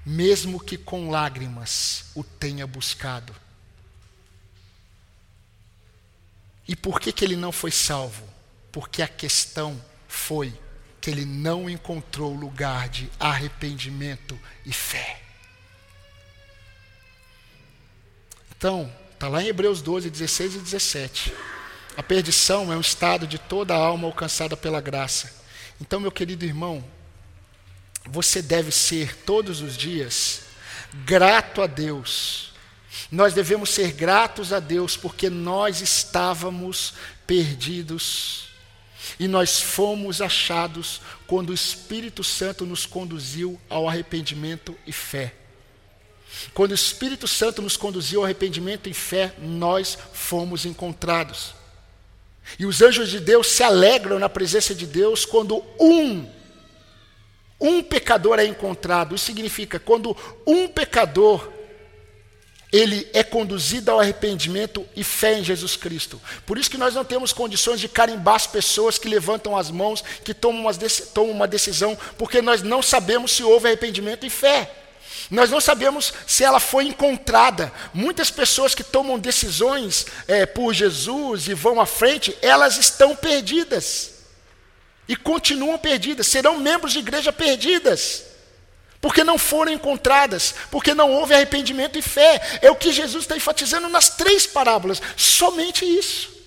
[0.05, 3.35] mesmo que com lágrimas o tenha buscado.
[6.69, 8.23] E por que, que ele não foi salvo?
[8.71, 10.57] Porque a questão foi
[11.01, 15.21] que ele não encontrou lugar de arrependimento e fé.
[18.55, 18.89] Então,
[19.19, 21.33] Está lá em Hebreus 12, 16 e 17.
[21.97, 25.29] A perdição é um estado de toda a alma alcançada pela graça.
[25.81, 26.81] Então, meu querido irmão,
[28.05, 30.43] você deve ser todos os dias
[31.03, 32.48] grato a Deus.
[33.11, 36.93] Nós devemos ser gratos a Deus porque nós estávamos
[37.25, 38.49] perdidos
[39.19, 45.33] e nós fomos achados quando o Espírito Santo nos conduziu ao arrependimento e fé.
[46.53, 51.53] Quando o Espírito Santo nos conduziu ao arrependimento e fé, nós fomos encontrados.
[52.57, 56.27] E os anjos de Deus se alegram na presença de Deus quando um,
[57.59, 59.15] um pecador é encontrado.
[59.15, 60.15] Isso significa quando
[60.45, 61.51] um pecador
[62.71, 66.21] ele é conduzido ao arrependimento e fé em Jesus Cristo.
[66.45, 70.03] Por isso que nós não temos condições de carimbar as pessoas que levantam as mãos,
[70.23, 70.71] que tomam uma,
[71.13, 74.71] tomam uma decisão, porque nós não sabemos se houve arrependimento e fé.
[75.31, 77.71] Nós não sabemos se ela foi encontrada.
[77.93, 84.11] Muitas pessoas que tomam decisões é, por Jesus e vão à frente, elas estão perdidas.
[85.07, 88.28] E continuam perdidas, serão membros de igreja perdidas
[89.01, 92.59] porque não foram encontradas, porque não houve arrependimento e fé.
[92.61, 96.39] É o que Jesus está enfatizando nas três parábolas, somente isso.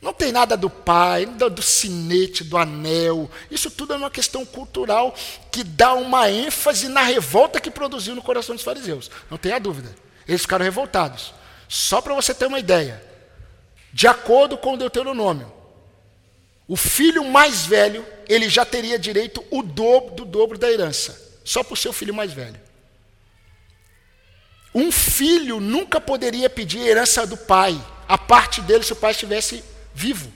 [0.00, 3.30] Não tem nada do pai, do, sinete, do anel.
[3.50, 5.14] Isso tudo é uma questão cultural
[5.50, 9.10] que dá uma ênfase na revolta que produziu no coração dos fariseus.
[9.30, 9.94] Não tenha dúvida.
[10.26, 11.34] Eles ficaram revoltados.
[11.68, 13.04] Só para você ter uma ideia.
[13.92, 15.52] De acordo com o Deuteronômio,
[16.70, 21.64] o filho mais velho, ele já teria direito o dobro do dobro da herança, só
[21.64, 22.60] por ser o filho mais velho.
[24.72, 27.76] Um filho nunca poderia pedir herança do pai,
[28.06, 30.32] a parte dele se o pai estivesse vivo.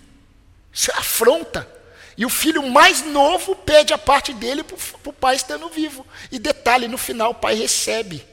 [0.72, 1.72] Isso é afronta.
[2.18, 6.04] E o filho mais novo pede a parte dele para o pai estando vivo.
[6.32, 8.26] E detalhe, no final o pai recebe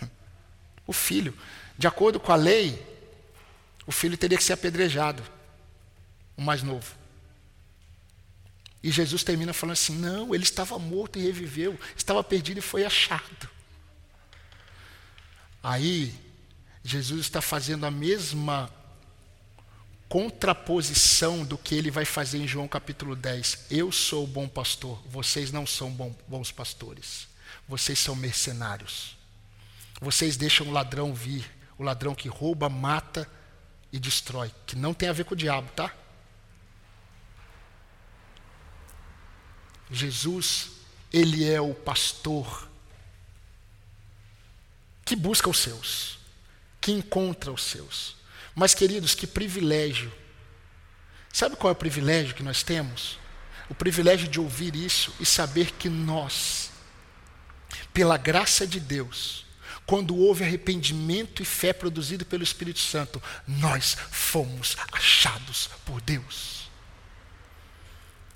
[0.86, 1.36] o filho.
[1.76, 2.80] De acordo com a lei,
[3.84, 5.24] o filho teria que ser apedrejado,
[6.36, 7.01] o mais novo.
[8.82, 12.84] E Jesus termina falando assim: não, ele estava morto e reviveu, estava perdido e foi
[12.84, 13.48] achado.
[15.62, 16.12] Aí,
[16.82, 18.68] Jesus está fazendo a mesma
[20.08, 23.66] contraposição do que ele vai fazer em João capítulo 10.
[23.70, 25.90] Eu sou o bom pastor, vocês não são
[26.26, 27.28] bons pastores,
[27.68, 29.16] vocês são mercenários.
[30.00, 31.48] Vocês deixam o ladrão vir,
[31.78, 33.30] o ladrão que rouba, mata
[33.92, 35.94] e destrói, que não tem a ver com o diabo, tá?
[39.98, 40.70] Jesus,
[41.12, 42.68] ele é o pastor
[45.04, 46.18] que busca os seus,
[46.80, 48.16] que encontra os seus.
[48.54, 50.12] Mas, queridos, que privilégio.
[51.32, 53.18] Sabe qual é o privilégio que nós temos?
[53.68, 56.70] O privilégio de ouvir isso e saber que nós,
[57.92, 59.46] pela graça de Deus,
[59.86, 66.61] quando houve arrependimento e fé produzido pelo Espírito Santo, nós fomos achados por Deus.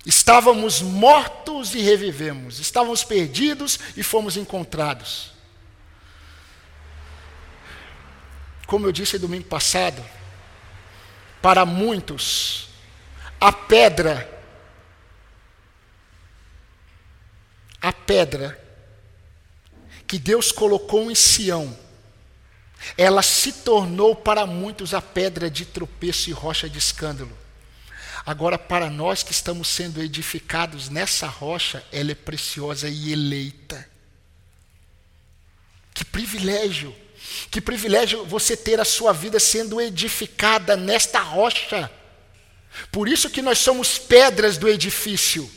[0.07, 5.33] Estávamos mortos e revivemos, estávamos perdidos e fomos encontrados.
[8.65, 10.01] Como eu disse domingo passado,
[11.41, 12.69] para muitos,
[13.37, 14.41] a pedra,
[17.81, 18.57] a pedra
[20.07, 21.77] que Deus colocou em Sião,
[22.97, 27.46] ela se tornou para muitos a pedra de tropeço e rocha de escândalo.
[28.27, 33.89] Agora, para nós que estamos sendo edificados nessa rocha, ela é preciosa e eleita.
[35.93, 36.93] Que privilégio!
[37.49, 41.89] Que privilégio você ter a sua vida sendo edificada nesta rocha.
[42.91, 45.49] Por isso que nós somos pedras do edifício.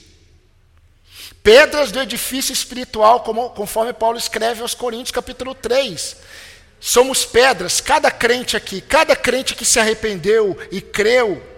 [1.42, 6.18] Pedras do edifício espiritual, como, conforme Paulo escreve aos Coríntios, capítulo 3.
[6.78, 11.49] Somos pedras, cada crente aqui, cada crente que se arrependeu e creu,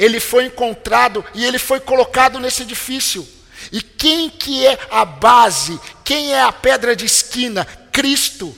[0.00, 3.28] ele foi encontrado e ele foi colocado nesse edifício.
[3.70, 5.78] E quem que é a base?
[6.02, 7.66] Quem é a pedra de esquina?
[7.92, 8.56] Cristo.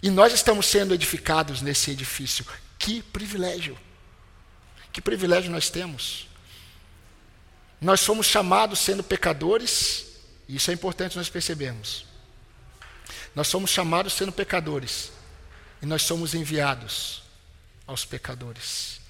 [0.00, 2.46] E nós estamos sendo edificados nesse edifício.
[2.78, 3.76] Que privilégio.
[4.92, 6.28] Que privilégio nós temos.
[7.80, 10.06] Nós somos chamados sendo pecadores,
[10.48, 12.06] e isso é importante nós percebermos.
[13.34, 15.10] Nós somos chamados sendo pecadores,
[15.82, 17.24] e nós somos enviados
[17.84, 19.04] aos pecadores.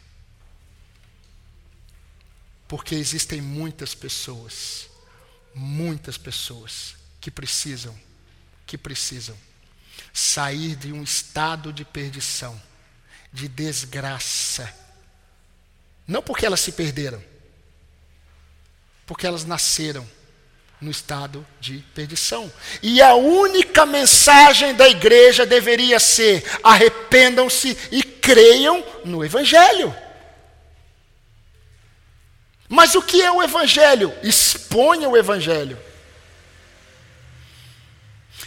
[2.68, 4.88] Porque existem muitas pessoas,
[5.54, 7.96] muitas pessoas que precisam,
[8.66, 9.36] que precisam
[10.12, 12.60] sair de um estado de perdição,
[13.32, 14.72] de desgraça.
[16.06, 17.22] Não porque elas se perderam,
[19.06, 20.08] porque elas nasceram
[20.80, 22.50] no estado de perdição.
[22.82, 29.94] E a única mensagem da igreja deveria ser: arrependam-se e creiam no Evangelho.
[32.68, 34.12] Mas o que é o Evangelho?
[34.22, 35.78] Exponha o Evangelho.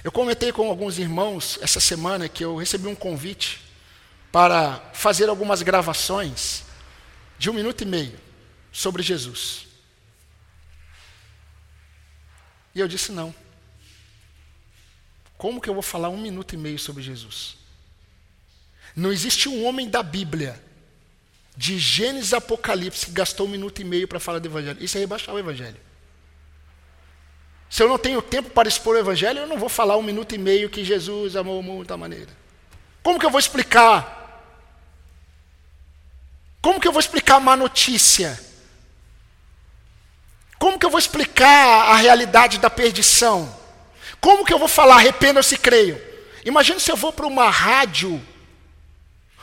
[0.04, 3.62] Eu comentei com alguns irmãos essa semana que eu recebi um convite
[4.32, 6.64] para fazer algumas gravações
[7.38, 8.20] de um minuto e meio
[8.72, 9.68] sobre Jesus.
[12.74, 13.34] E eu disse: não.
[15.38, 17.58] Como que eu vou falar um minuto e meio sobre Jesus?
[18.96, 20.62] Não existe um homem da Bíblia,
[21.60, 24.82] de Gênesis a Apocalipse, que gastou um minuto e meio para falar do Evangelho.
[24.82, 25.76] Isso é rebaixar o Evangelho.
[27.70, 30.34] Se eu não tenho tempo para expor o Evangelho, eu não vou falar um minuto
[30.34, 32.30] e meio que Jesus amou o mundo da maneira.
[33.04, 34.48] Como que eu vou explicar?
[36.62, 38.40] Como que eu vou explicar a má notícia?
[40.58, 43.54] Como que eu vou explicar a realidade da perdição?
[44.22, 46.02] Como que eu vou falar arrependam-se e creio?
[46.46, 48.26] Imagina se eu vou para uma rádio,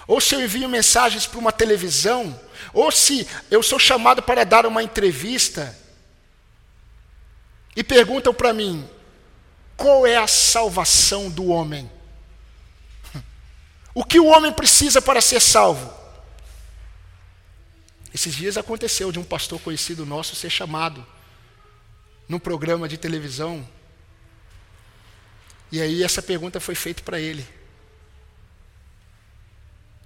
[0.07, 2.39] ou se eu envio mensagens para uma televisão,
[2.73, 5.77] ou se eu sou chamado para dar uma entrevista,
[7.74, 8.89] e perguntam para mim:
[9.77, 11.91] qual é a salvação do homem?
[13.95, 15.91] O que o homem precisa para ser salvo?
[18.12, 21.07] Esses dias aconteceu de um pastor conhecido nosso ser chamado
[22.28, 23.66] num programa de televisão.
[25.73, 27.47] E aí essa pergunta foi feita para ele.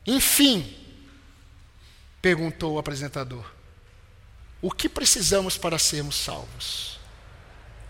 [0.07, 0.77] Enfim,
[2.23, 3.45] perguntou o apresentador:
[4.63, 6.99] O que precisamos para sermos salvos?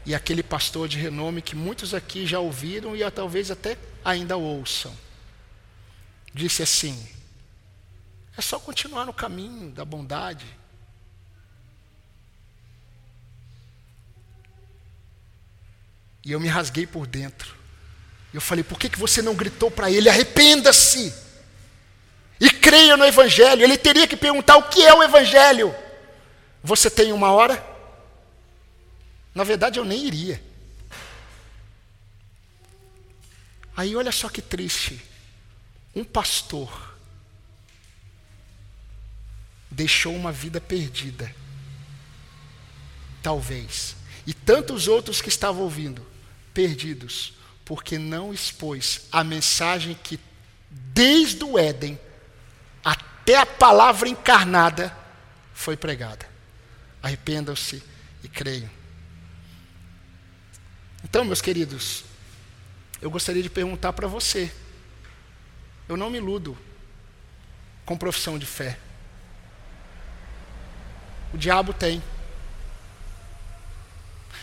[0.04, 4.96] E aquele pastor de renome que muitos aqui já ouviram e talvez até ainda ouçam,
[6.34, 7.06] disse assim:
[8.36, 10.46] é só continuar no caminho da bondade.
[16.24, 17.54] E eu me rasguei por dentro.
[18.32, 20.08] Eu falei: por que, que você não gritou para ele?
[20.08, 21.12] Arrependa-se!
[22.40, 23.62] E creia no Evangelho.
[23.62, 25.74] Ele teria que perguntar o que é o Evangelho.
[26.62, 27.62] Você tem uma hora?
[29.34, 30.42] Na verdade, eu nem iria.
[33.76, 35.00] Aí olha só que triste.
[35.94, 36.96] Um pastor
[39.70, 41.34] deixou uma vida perdida.
[43.22, 43.96] Talvez.
[44.26, 46.06] E tantos outros que estavam ouvindo,
[46.52, 47.34] perdidos,
[47.64, 50.18] porque não expôs a mensagem que,
[50.70, 51.98] desde o Éden
[53.30, 54.92] até a palavra encarnada,
[55.54, 56.26] foi pregada.
[57.00, 57.80] Arrependam-se
[58.24, 58.68] e creiam.
[61.04, 62.04] Então, meus queridos,
[63.00, 64.52] eu gostaria de perguntar para você.
[65.88, 66.58] Eu não me iludo
[67.86, 68.78] com profissão de fé.
[71.32, 72.02] O diabo tem.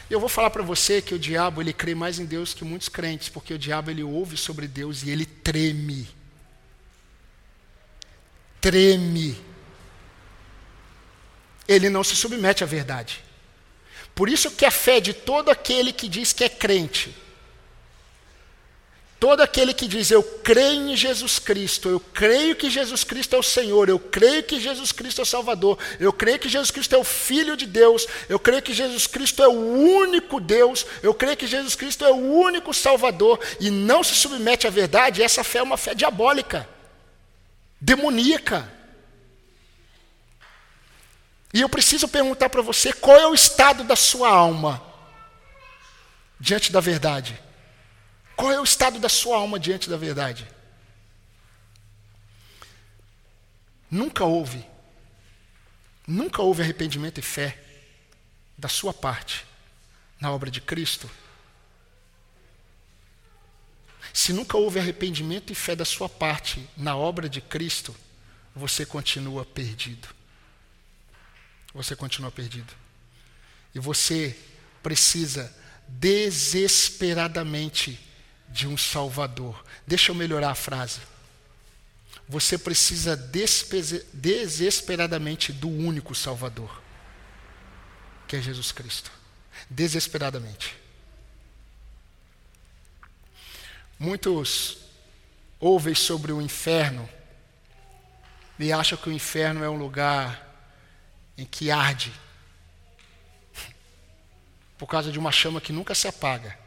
[0.09, 2.87] Eu vou falar para você que o diabo ele crê mais em Deus que muitos
[2.87, 6.16] crentes, porque o diabo ele ouve sobre Deus e ele treme.
[8.67, 9.37] Treme.
[11.67, 13.23] Ele não se submete à verdade.
[14.13, 17.15] Por isso que a fé de todo aquele que diz que é crente
[19.19, 23.39] Todo aquele que diz eu creio em Jesus Cristo, eu creio que Jesus Cristo é
[23.39, 26.93] o Senhor, eu creio que Jesus Cristo é o Salvador, eu creio que Jesus Cristo
[26.93, 31.15] é o Filho de Deus, eu creio que Jesus Cristo é o único Deus, eu
[31.15, 35.43] creio que Jesus Cristo é o único Salvador e não se submete à verdade, essa
[35.43, 36.69] fé é uma fé diabólica,
[37.79, 38.71] demoníaca.
[41.53, 44.83] E eu preciso perguntar para você qual é o estado da sua alma
[46.39, 47.39] diante da verdade.
[48.35, 50.47] Qual é o estado da sua alma diante da verdade?
[53.89, 54.65] Nunca houve,
[56.05, 57.57] nunca houve arrependimento e fé
[58.57, 59.45] da sua parte
[60.19, 61.09] na obra de Cristo.
[64.17, 67.95] Se nunca houve arrependimento e fé da sua parte na obra de Cristo,
[68.55, 70.07] você continua perdido.
[71.71, 72.73] Você continua perdido.
[73.75, 74.35] E você
[74.81, 75.55] precisa
[75.87, 77.99] desesperadamente
[78.49, 79.63] de um Salvador.
[79.85, 80.99] Deixa eu melhorar a frase.
[82.27, 83.15] Você precisa
[84.13, 86.81] desesperadamente do único Salvador,
[88.27, 89.11] que é Jesus Cristo.
[89.69, 90.86] Desesperadamente.
[93.99, 94.77] Muitos
[95.59, 97.09] ouvem sobre o inferno
[98.59, 100.45] e acham que o inferno é um lugar
[101.37, 102.13] em que arde
[104.77, 106.57] por causa de uma chama que nunca se apaga.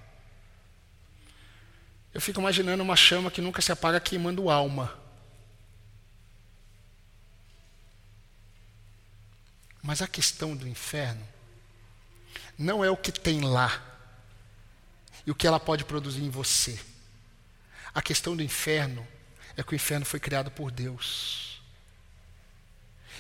[2.13, 4.99] Eu fico imaginando uma chama que nunca se apaga queimando alma.
[9.83, 11.27] Mas a questão do inferno
[12.59, 13.83] não é o que tem lá
[15.25, 16.90] e o que ela pode produzir em você.
[17.95, 19.07] A questão do inferno
[19.57, 21.61] é que o inferno foi criado por Deus.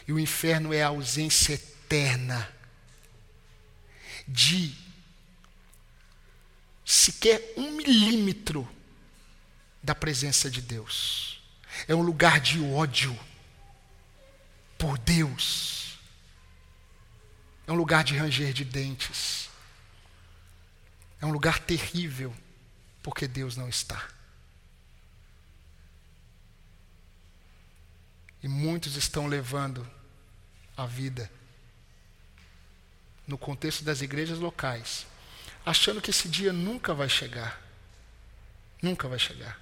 [0.06, 2.48] E o inferno é a ausência eterna
[4.26, 4.74] de
[6.84, 8.68] sequer um milímetro
[9.82, 11.42] da presença de Deus.
[11.86, 13.18] É um lugar de ódio
[14.78, 15.98] por Deus.
[17.66, 19.48] É um lugar de ranger de dentes.
[21.20, 22.34] É um lugar terrível
[23.02, 24.08] porque Deus não está.
[28.42, 29.88] E muitos estão levando
[30.76, 31.30] a vida
[33.26, 35.06] no contexto das igrejas locais,
[35.64, 37.60] achando que esse dia nunca vai chegar.
[38.82, 39.60] Nunca vai chegar.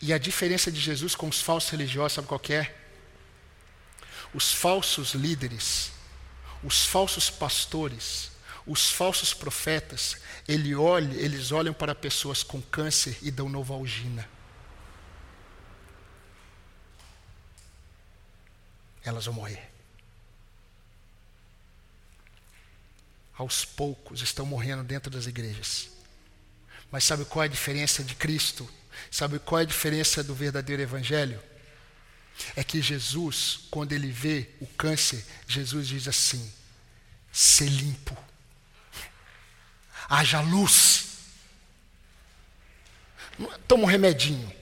[0.00, 2.72] E a diferença de Jesus com os falsos religiosos, sabe qual é?
[4.32, 5.90] Os falsos líderes,
[6.62, 8.30] os falsos pastores,
[8.66, 14.28] os falsos profetas, ele olha, eles olham para pessoas com câncer e dão novalgina.
[19.08, 19.70] Elas vão morrer.
[23.36, 25.88] Aos poucos estão morrendo dentro das igrejas.
[26.90, 28.68] Mas sabe qual é a diferença de Cristo?
[29.10, 31.40] Sabe qual é a diferença do verdadeiro evangelho?
[32.54, 36.52] É que Jesus, quando ele vê o câncer, Jesus diz assim:
[37.32, 38.16] ser limpo,
[40.08, 41.06] haja luz.
[43.66, 44.52] Toma um remedinho,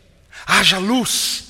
[0.47, 1.45] haja luz,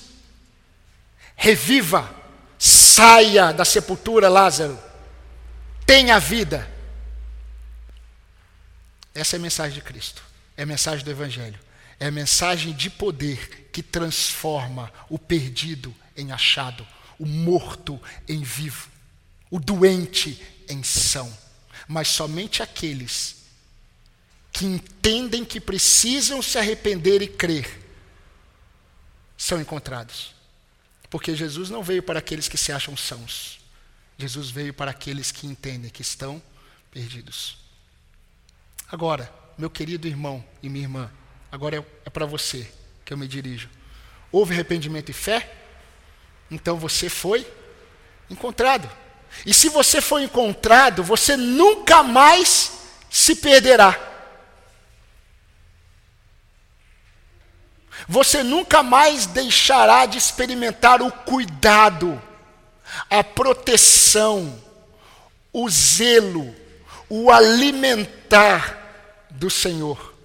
[1.34, 2.25] reviva,
[2.58, 4.78] saia da sepultura, Lázaro,
[5.84, 6.70] tenha vida.
[9.14, 10.22] Essa é a mensagem de Cristo,
[10.56, 11.58] é a mensagem do Evangelho.
[11.98, 16.86] É a mensagem de poder que transforma o perdido em achado,
[17.18, 18.88] o morto em vivo,
[19.50, 21.32] o doente em são.
[21.88, 23.36] Mas somente aqueles
[24.52, 27.82] que entendem que precisam se arrepender e crer
[29.36, 30.35] são encontrados.
[31.08, 33.60] Porque Jesus não veio para aqueles que se acham sãos.
[34.18, 36.42] Jesus veio para aqueles que entendem que estão
[36.90, 37.58] perdidos.
[38.90, 41.10] Agora, meu querido irmão e minha irmã,
[41.50, 42.70] Agora é, é para você
[43.02, 43.70] que eu me dirijo.
[44.30, 45.54] Houve arrependimento e fé?
[46.50, 47.46] Então você foi
[48.28, 48.90] encontrado.
[49.44, 52.72] E se você foi encontrado, você nunca mais
[53.10, 53.98] se perderá.
[58.08, 62.20] Você nunca mais deixará de experimentar o cuidado,
[63.10, 64.62] a proteção,
[65.52, 66.54] o zelo,
[67.08, 70.16] o alimentar do Senhor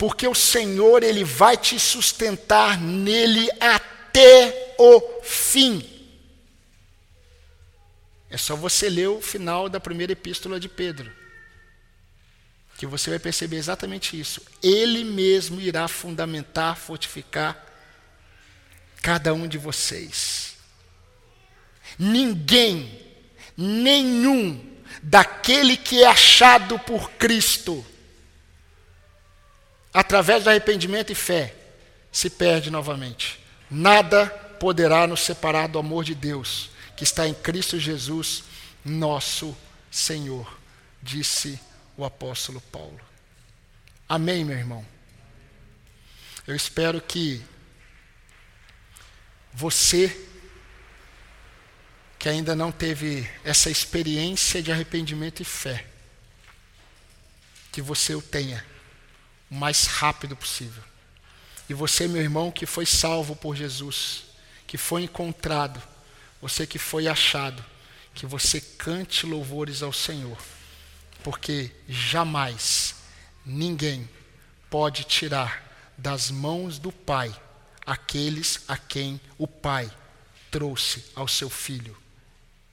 [0.00, 5.86] porque o Senhor ele vai te sustentar nele até o fim.
[8.30, 11.12] É só você ler o final da primeira epístola de Pedro,
[12.80, 14.40] que você vai perceber exatamente isso.
[14.62, 17.54] Ele mesmo irá fundamentar, fortificar
[19.02, 20.56] cada um de vocês.
[21.98, 22.98] Ninguém,
[23.54, 24.66] nenhum
[25.02, 27.84] daquele que é achado por Cristo
[29.92, 31.54] através do arrependimento e fé,
[32.10, 33.44] se perde novamente.
[33.70, 34.26] Nada
[34.58, 38.42] poderá nos separar do amor de Deus, que está em Cristo Jesus,
[38.82, 39.54] nosso
[39.90, 40.58] Senhor,
[41.02, 41.60] disse
[42.00, 43.00] o apóstolo Paulo.
[44.08, 44.86] Amém, meu irmão?
[46.46, 47.42] Eu espero que
[49.52, 50.28] você,
[52.18, 55.86] que ainda não teve essa experiência de arrependimento e fé,
[57.70, 58.64] que você o tenha
[59.50, 60.82] o mais rápido possível.
[61.68, 64.24] E você, meu irmão, que foi salvo por Jesus,
[64.66, 65.80] que foi encontrado,
[66.40, 67.64] você que foi achado,
[68.14, 70.38] que você cante louvores ao Senhor,
[71.22, 72.96] porque jamais
[73.44, 74.08] ninguém
[74.68, 77.34] pode tirar das mãos do Pai
[77.84, 79.90] aqueles a quem o Pai
[80.50, 81.96] trouxe ao seu Filho.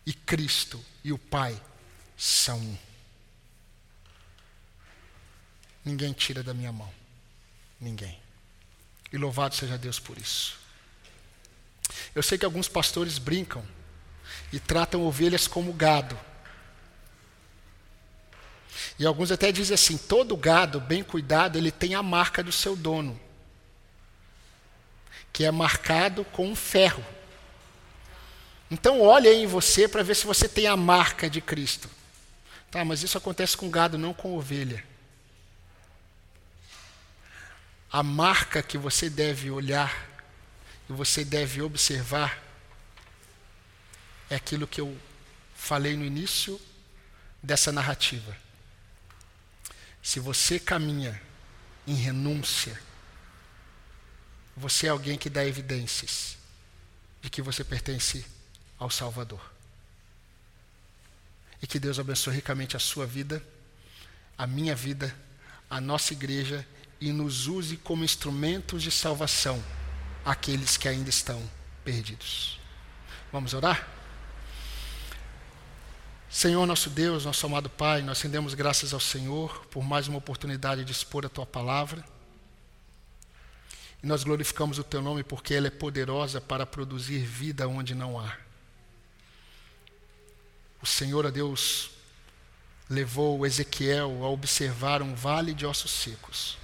[0.06, 1.60] E Cristo e o Pai
[2.15, 2.78] são um.
[5.84, 6.91] Ninguém tira da minha mão.
[7.80, 8.19] Ninguém.
[9.11, 10.57] E louvado seja Deus por isso.
[12.14, 13.65] Eu sei que alguns pastores brincam
[14.52, 16.19] e tratam ovelhas como gado.
[18.99, 22.76] E alguns até dizem assim: todo gado, bem cuidado, ele tem a marca do seu
[22.76, 23.19] dono,
[25.32, 27.03] que é marcado com um ferro.
[28.69, 31.90] Então olhe em você para ver se você tem a marca de Cristo.
[32.69, 34.84] Tá, mas isso acontece com gado, não com ovelha.
[37.90, 40.06] A marca que você deve olhar
[40.90, 42.44] e você deve observar
[44.30, 44.98] é aquilo que eu
[45.56, 46.60] falei no início
[47.41, 48.47] dessa narrativa.
[50.08, 51.22] Se você caminha
[51.86, 52.80] em renúncia,
[54.56, 56.38] você é alguém que dá evidências
[57.22, 58.26] de que você pertence
[58.80, 59.42] ao Salvador.
[61.62, 63.46] E que Deus abençoe ricamente a sua vida,
[64.38, 65.14] a minha vida,
[65.70, 66.66] a nossa igreja
[67.02, 69.62] e nos use como instrumentos de salvação
[70.24, 71.44] aqueles que ainda estão
[71.84, 72.58] perdidos.
[73.30, 73.97] Vamos orar?
[76.38, 80.86] Senhor, nosso Deus, nosso amado Pai, nós rendemos graças ao Senhor por mais uma oportunidade
[80.86, 82.06] de expor a tua palavra.
[84.04, 88.20] E nós glorificamos o teu nome porque ela é poderosa para produzir vida onde não
[88.20, 88.38] há.
[90.80, 91.90] O Senhor, a Deus,
[92.88, 96.56] levou Ezequiel a observar um vale de ossos secos.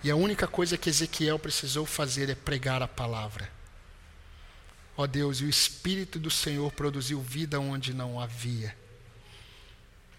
[0.00, 3.50] E a única coisa que Ezequiel precisou fazer é pregar a palavra.
[4.96, 8.76] Ó Deus, e o Espírito do Senhor produziu vida onde não havia.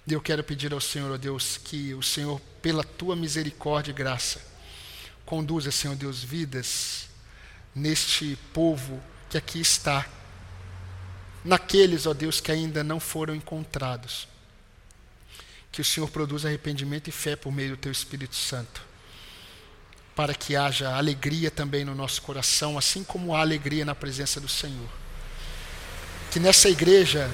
[0.05, 3.93] E eu quero pedir ao Senhor, ó Deus, que o Senhor, pela tua misericórdia e
[3.93, 4.41] graça,
[5.25, 7.07] conduza, Senhor Deus, vidas
[7.73, 10.07] neste povo que aqui está,
[11.43, 14.27] naqueles, ó Deus, que ainda não foram encontrados.
[15.71, 18.94] Que o Senhor produza arrependimento e fé por meio do teu Espírito Santo
[20.15, 24.47] para que haja alegria também no nosso coração, assim como há alegria na presença do
[24.47, 24.89] Senhor.
[26.31, 27.29] Que nessa igreja,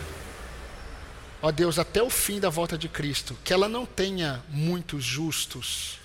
[1.41, 5.99] ó Deus, até o fim da volta de Cristo, que ela não tenha muitos justos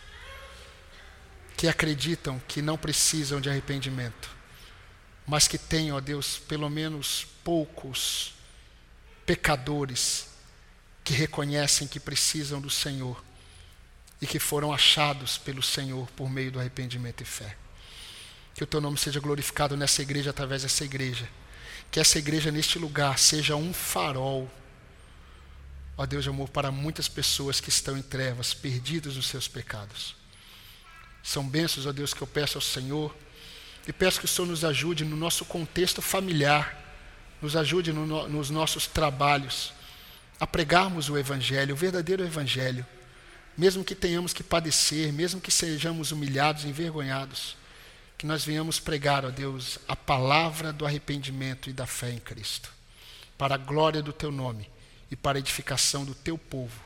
[1.57, 4.29] que acreditam que não precisam de arrependimento,
[5.27, 8.35] mas que tenha, ó Deus, pelo menos poucos
[9.25, 10.29] pecadores
[11.03, 13.25] que reconhecem que precisam do Senhor
[14.21, 17.57] e que foram achados pelo Senhor por meio do arrependimento e fé.
[18.55, 21.29] Que o teu nome seja glorificado nessa igreja através dessa igreja.
[21.91, 24.51] Que essa igreja neste lugar seja um farol,
[25.97, 30.17] ó Deus de amor, para muitas pessoas que estão em trevas, perdidas nos seus pecados.
[31.23, 33.15] São bênçãos, ó Deus, que eu peço ao Senhor
[33.87, 36.83] e peço que o Senhor nos ajude no nosso contexto familiar,
[37.43, 39.73] nos ajude no, nos nossos trabalhos,
[40.41, 42.87] a pregarmos o Evangelho, o verdadeiro Evangelho
[43.57, 47.57] mesmo que tenhamos que padecer, mesmo que sejamos humilhados, envergonhados,
[48.19, 52.71] que nós venhamos pregar, ó Deus, a palavra do arrependimento e da fé em Cristo,
[53.37, 54.69] para a glória do teu nome
[55.11, 56.81] e para a edificação do teu povo.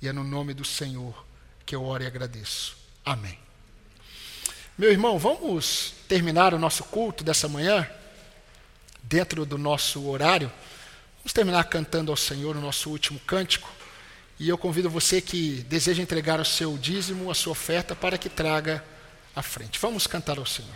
[0.00, 1.24] E é no nome do Senhor
[1.64, 2.76] que eu oro e agradeço.
[3.04, 3.38] Amém.
[4.76, 7.88] Meu irmão, vamos terminar o nosso culto dessa manhã,
[9.02, 10.50] dentro do nosso horário.
[11.18, 13.70] Vamos terminar cantando ao Senhor o nosso último cântico.
[14.44, 18.28] E eu convido você que deseja entregar o seu dízimo, a sua oferta, para que
[18.28, 18.84] traga
[19.34, 19.78] à frente.
[19.80, 20.70] Vamos cantar ao Senhor.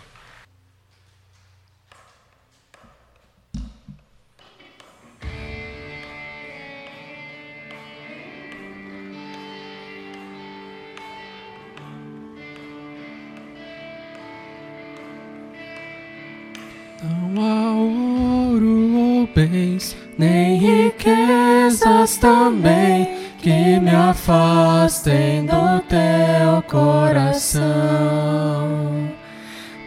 [17.03, 27.63] Não há ouro ou bens, nem riquezas também que me afastem do teu coração.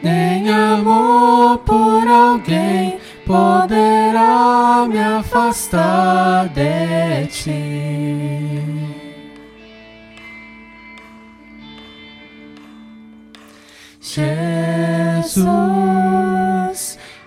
[0.03, 8.62] Nem amor por alguém poderá me afastar de ti.
[14.01, 15.45] Jesus,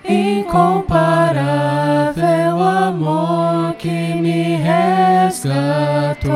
[0.08, 6.34] incomparável amor que me resgatou.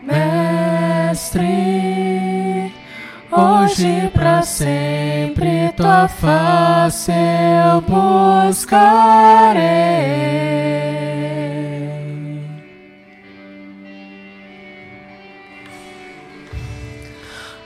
[0.00, 1.44] Mestre,
[3.30, 8.78] hoje para sempre tua face eu buscarei.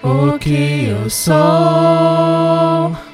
[0.03, 1.37] O que eu sou,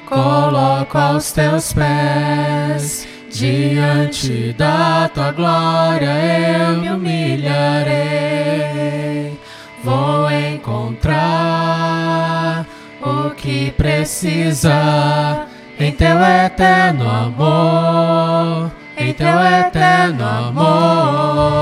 [0.07, 3.18] coloco aos teus pés.
[3.39, 7.89] Diante da tua glória eu me humilharei.
[9.81, 11.15] Vou encontrar
[13.01, 15.47] o que precisa
[15.79, 21.59] em teu eterno amor, em teu eterno amor.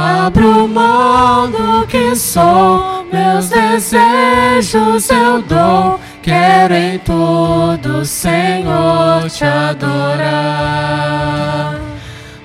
[0.00, 6.00] Abro mão do que sou, meus desejos eu dou.
[6.22, 10.20] Quero em tudo, Senhor, te adorar.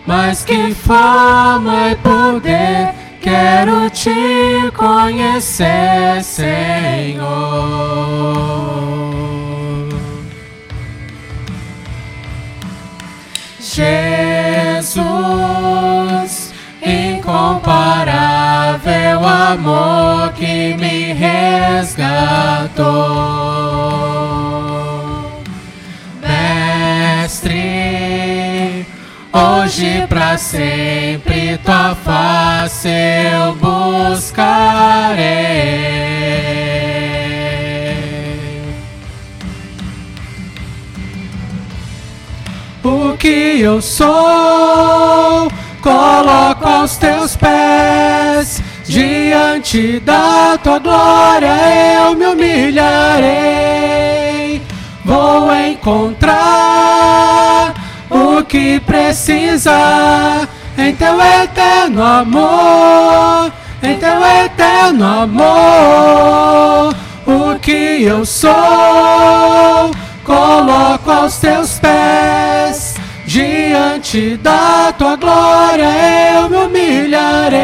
[0.05, 2.93] Mas que fama e poder
[3.25, 7.25] quero te conhecer, Senhor.
[13.59, 14.95] Jesus,
[19.25, 22.85] amor que me resgatou.
[27.21, 27.55] Mestre,
[29.33, 34.45] hoje para sempre tua face eu buscarei.
[42.83, 45.49] O que eu sou,
[45.81, 48.64] coloco aos teus pés.
[48.87, 51.49] Diante da tua glória
[51.95, 53.25] eu me humilharei.
[55.03, 56.35] Vou encontrar
[58.09, 60.47] o que precisa
[60.77, 63.51] em teu eterno amor,
[63.81, 66.95] em teu eterno amor.
[67.25, 68.53] O que eu sou,
[70.23, 72.54] coloco aos teus pés.
[73.35, 75.89] Diante da tua glória
[76.35, 77.59] eu me humilharei.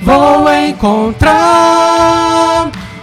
[0.00, 1.38] Vou encontrar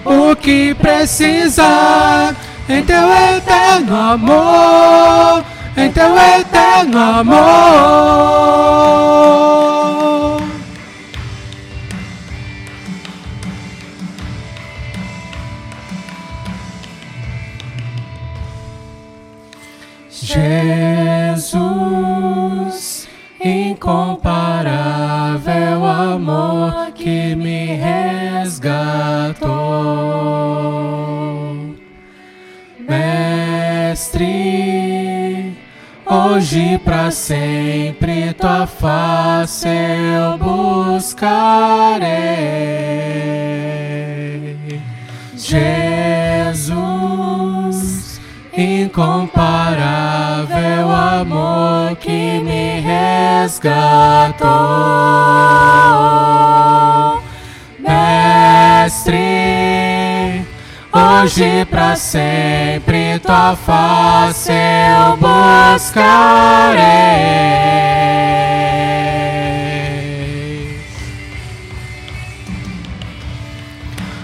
[0.04, 2.36] o que precisa
[2.68, 5.42] em teu eterno amor,
[5.78, 8.60] em teu eterno amor.
[21.36, 23.08] Jesus,
[23.44, 29.50] incomparável amor que me resgatou.
[32.88, 34.28] Mestre,
[36.06, 41.10] hoje para sempre tua face eu buscarei.
[45.36, 46.99] Jesus,
[48.60, 54.50] incomparável amor que me resgatou.
[57.80, 59.16] Mestre,
[60.92, 66.10] hoje para sempre tua face eu buscarei.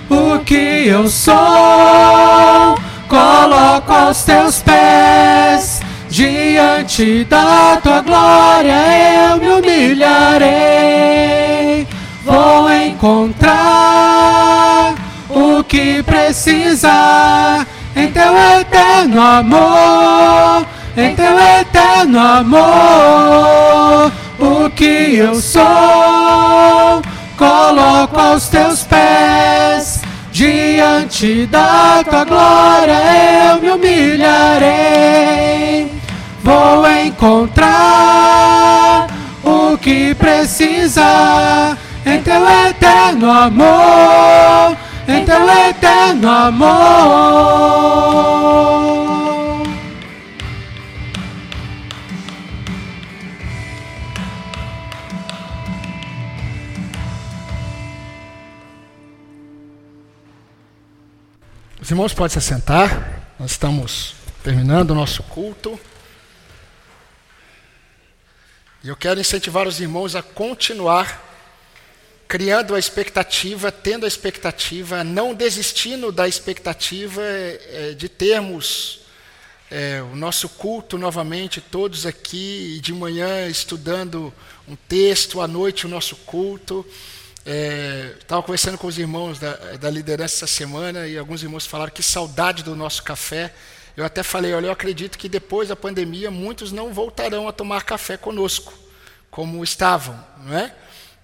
[0.09, 1.35] O que eu sou,
[3.65, 5.81] coloco aos teus pés.
[6.07, 8.75] Diante da tua glória
[9.31, 10.45] eu me humilharei.
[12.23, 13.55] Vou encontrar
[15.29, 17.65] o que precisa
[17.95, 20.65] em teu eterno amor,
[20.95, 24.11] em teu eterno amor.
[24.39, 25.63] O que eu sou,
[27.37, 29.14] coloco aos teus pés.
[30.35, 32.99] Diante da tua glória
[33.53, 34.69] eu me humilharei.
[36.43, 37.71] Vou encontrar
[39.41, 44.75] o que precisa em teu eterno amor,
[45.07, 46.75] em teu eterno amor.
[61.85, 63.27] Os irmãos podem se assentar.
[63.37, 65.79] Nós estamos terminando o nosso culto.
[68.83, 71.23] E eu quero incentivar os irmãos a continuar
[72.27, 79.01] criando a expectativa, tendo a expectativa, não desistindo da expectativa é, de termos
[79.69, 84.33] é, o nosso culto novamente, todos aqui, de manhã estudando
[84.67, 86.83] um texto, à noite o nosso culto.
[87.45, 92.01] Estava conversando com os irmãos da, da liderança essa semana e alguns irmãos falaram que
[92.01, 93.53] saudade do nosso café.
[93.95, 97.83] Eu até falei, olha, eu acredito que depois da pandemia muitos não voltarão a tomar
[97.83, 98.73] café conosco,
[99.29, 100.75] como estavam, não é?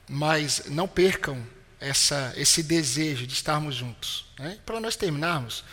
[0.08, 1.42] Mas não percam
[1.80, 4.26] essa, esse desejo de estarmos juntos.
[4.38, 4.60] Né?
[4.66, 5.64] Para nós terminarmos,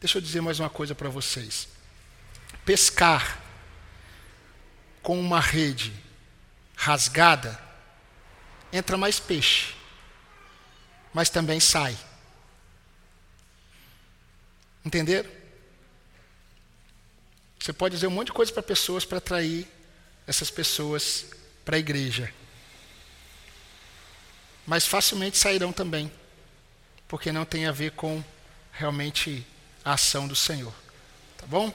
[0.00, 1.68] deixa eu dizer mais uma coisa para vocês.
[2.64, 3.40] Pescar
[5.00, 5.92] com uma rede
[6.76, 7.58] rasgada
[8.72, 9.74] entra mais peixe,
[11.12, 11.96] mas também sai.
[14.84, 15.30] Entenderam?
[17.58, 19.68] Você pode dizer um monte de coisa para pessoas para atrair
[20.26, 21.26] essas pessoas
[21.64, 22.32] para a igreja.
[24.66, 26.10] Mas facilmente sairão também,
[27.06, 28.22] porque não tem a ver com
[28.72, 29.46] realmente
[29.84, 30.74] a ação do Senhor.
[31.36, 31.72] Tá bom?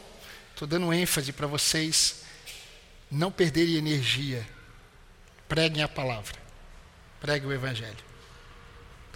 [0.51, 2.23] Estou dando ênfase para vocês
[3.09, 4.47] não perderem energia.
[5.47, 6.35] Preguem a palavra.
[7.21, 8.06] Pregue o Evangelho.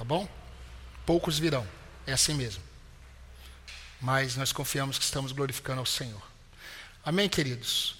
[0.01, 0.27] Tá bom?
[1.05, 1.63] Poucos virão.
[2.07, 2.63] É assim mesmo.
[4.01, 6.23] Mas nós confiamos que estamos glorificando ao Senhor.
[7.05, 7.95] Amém, queridos?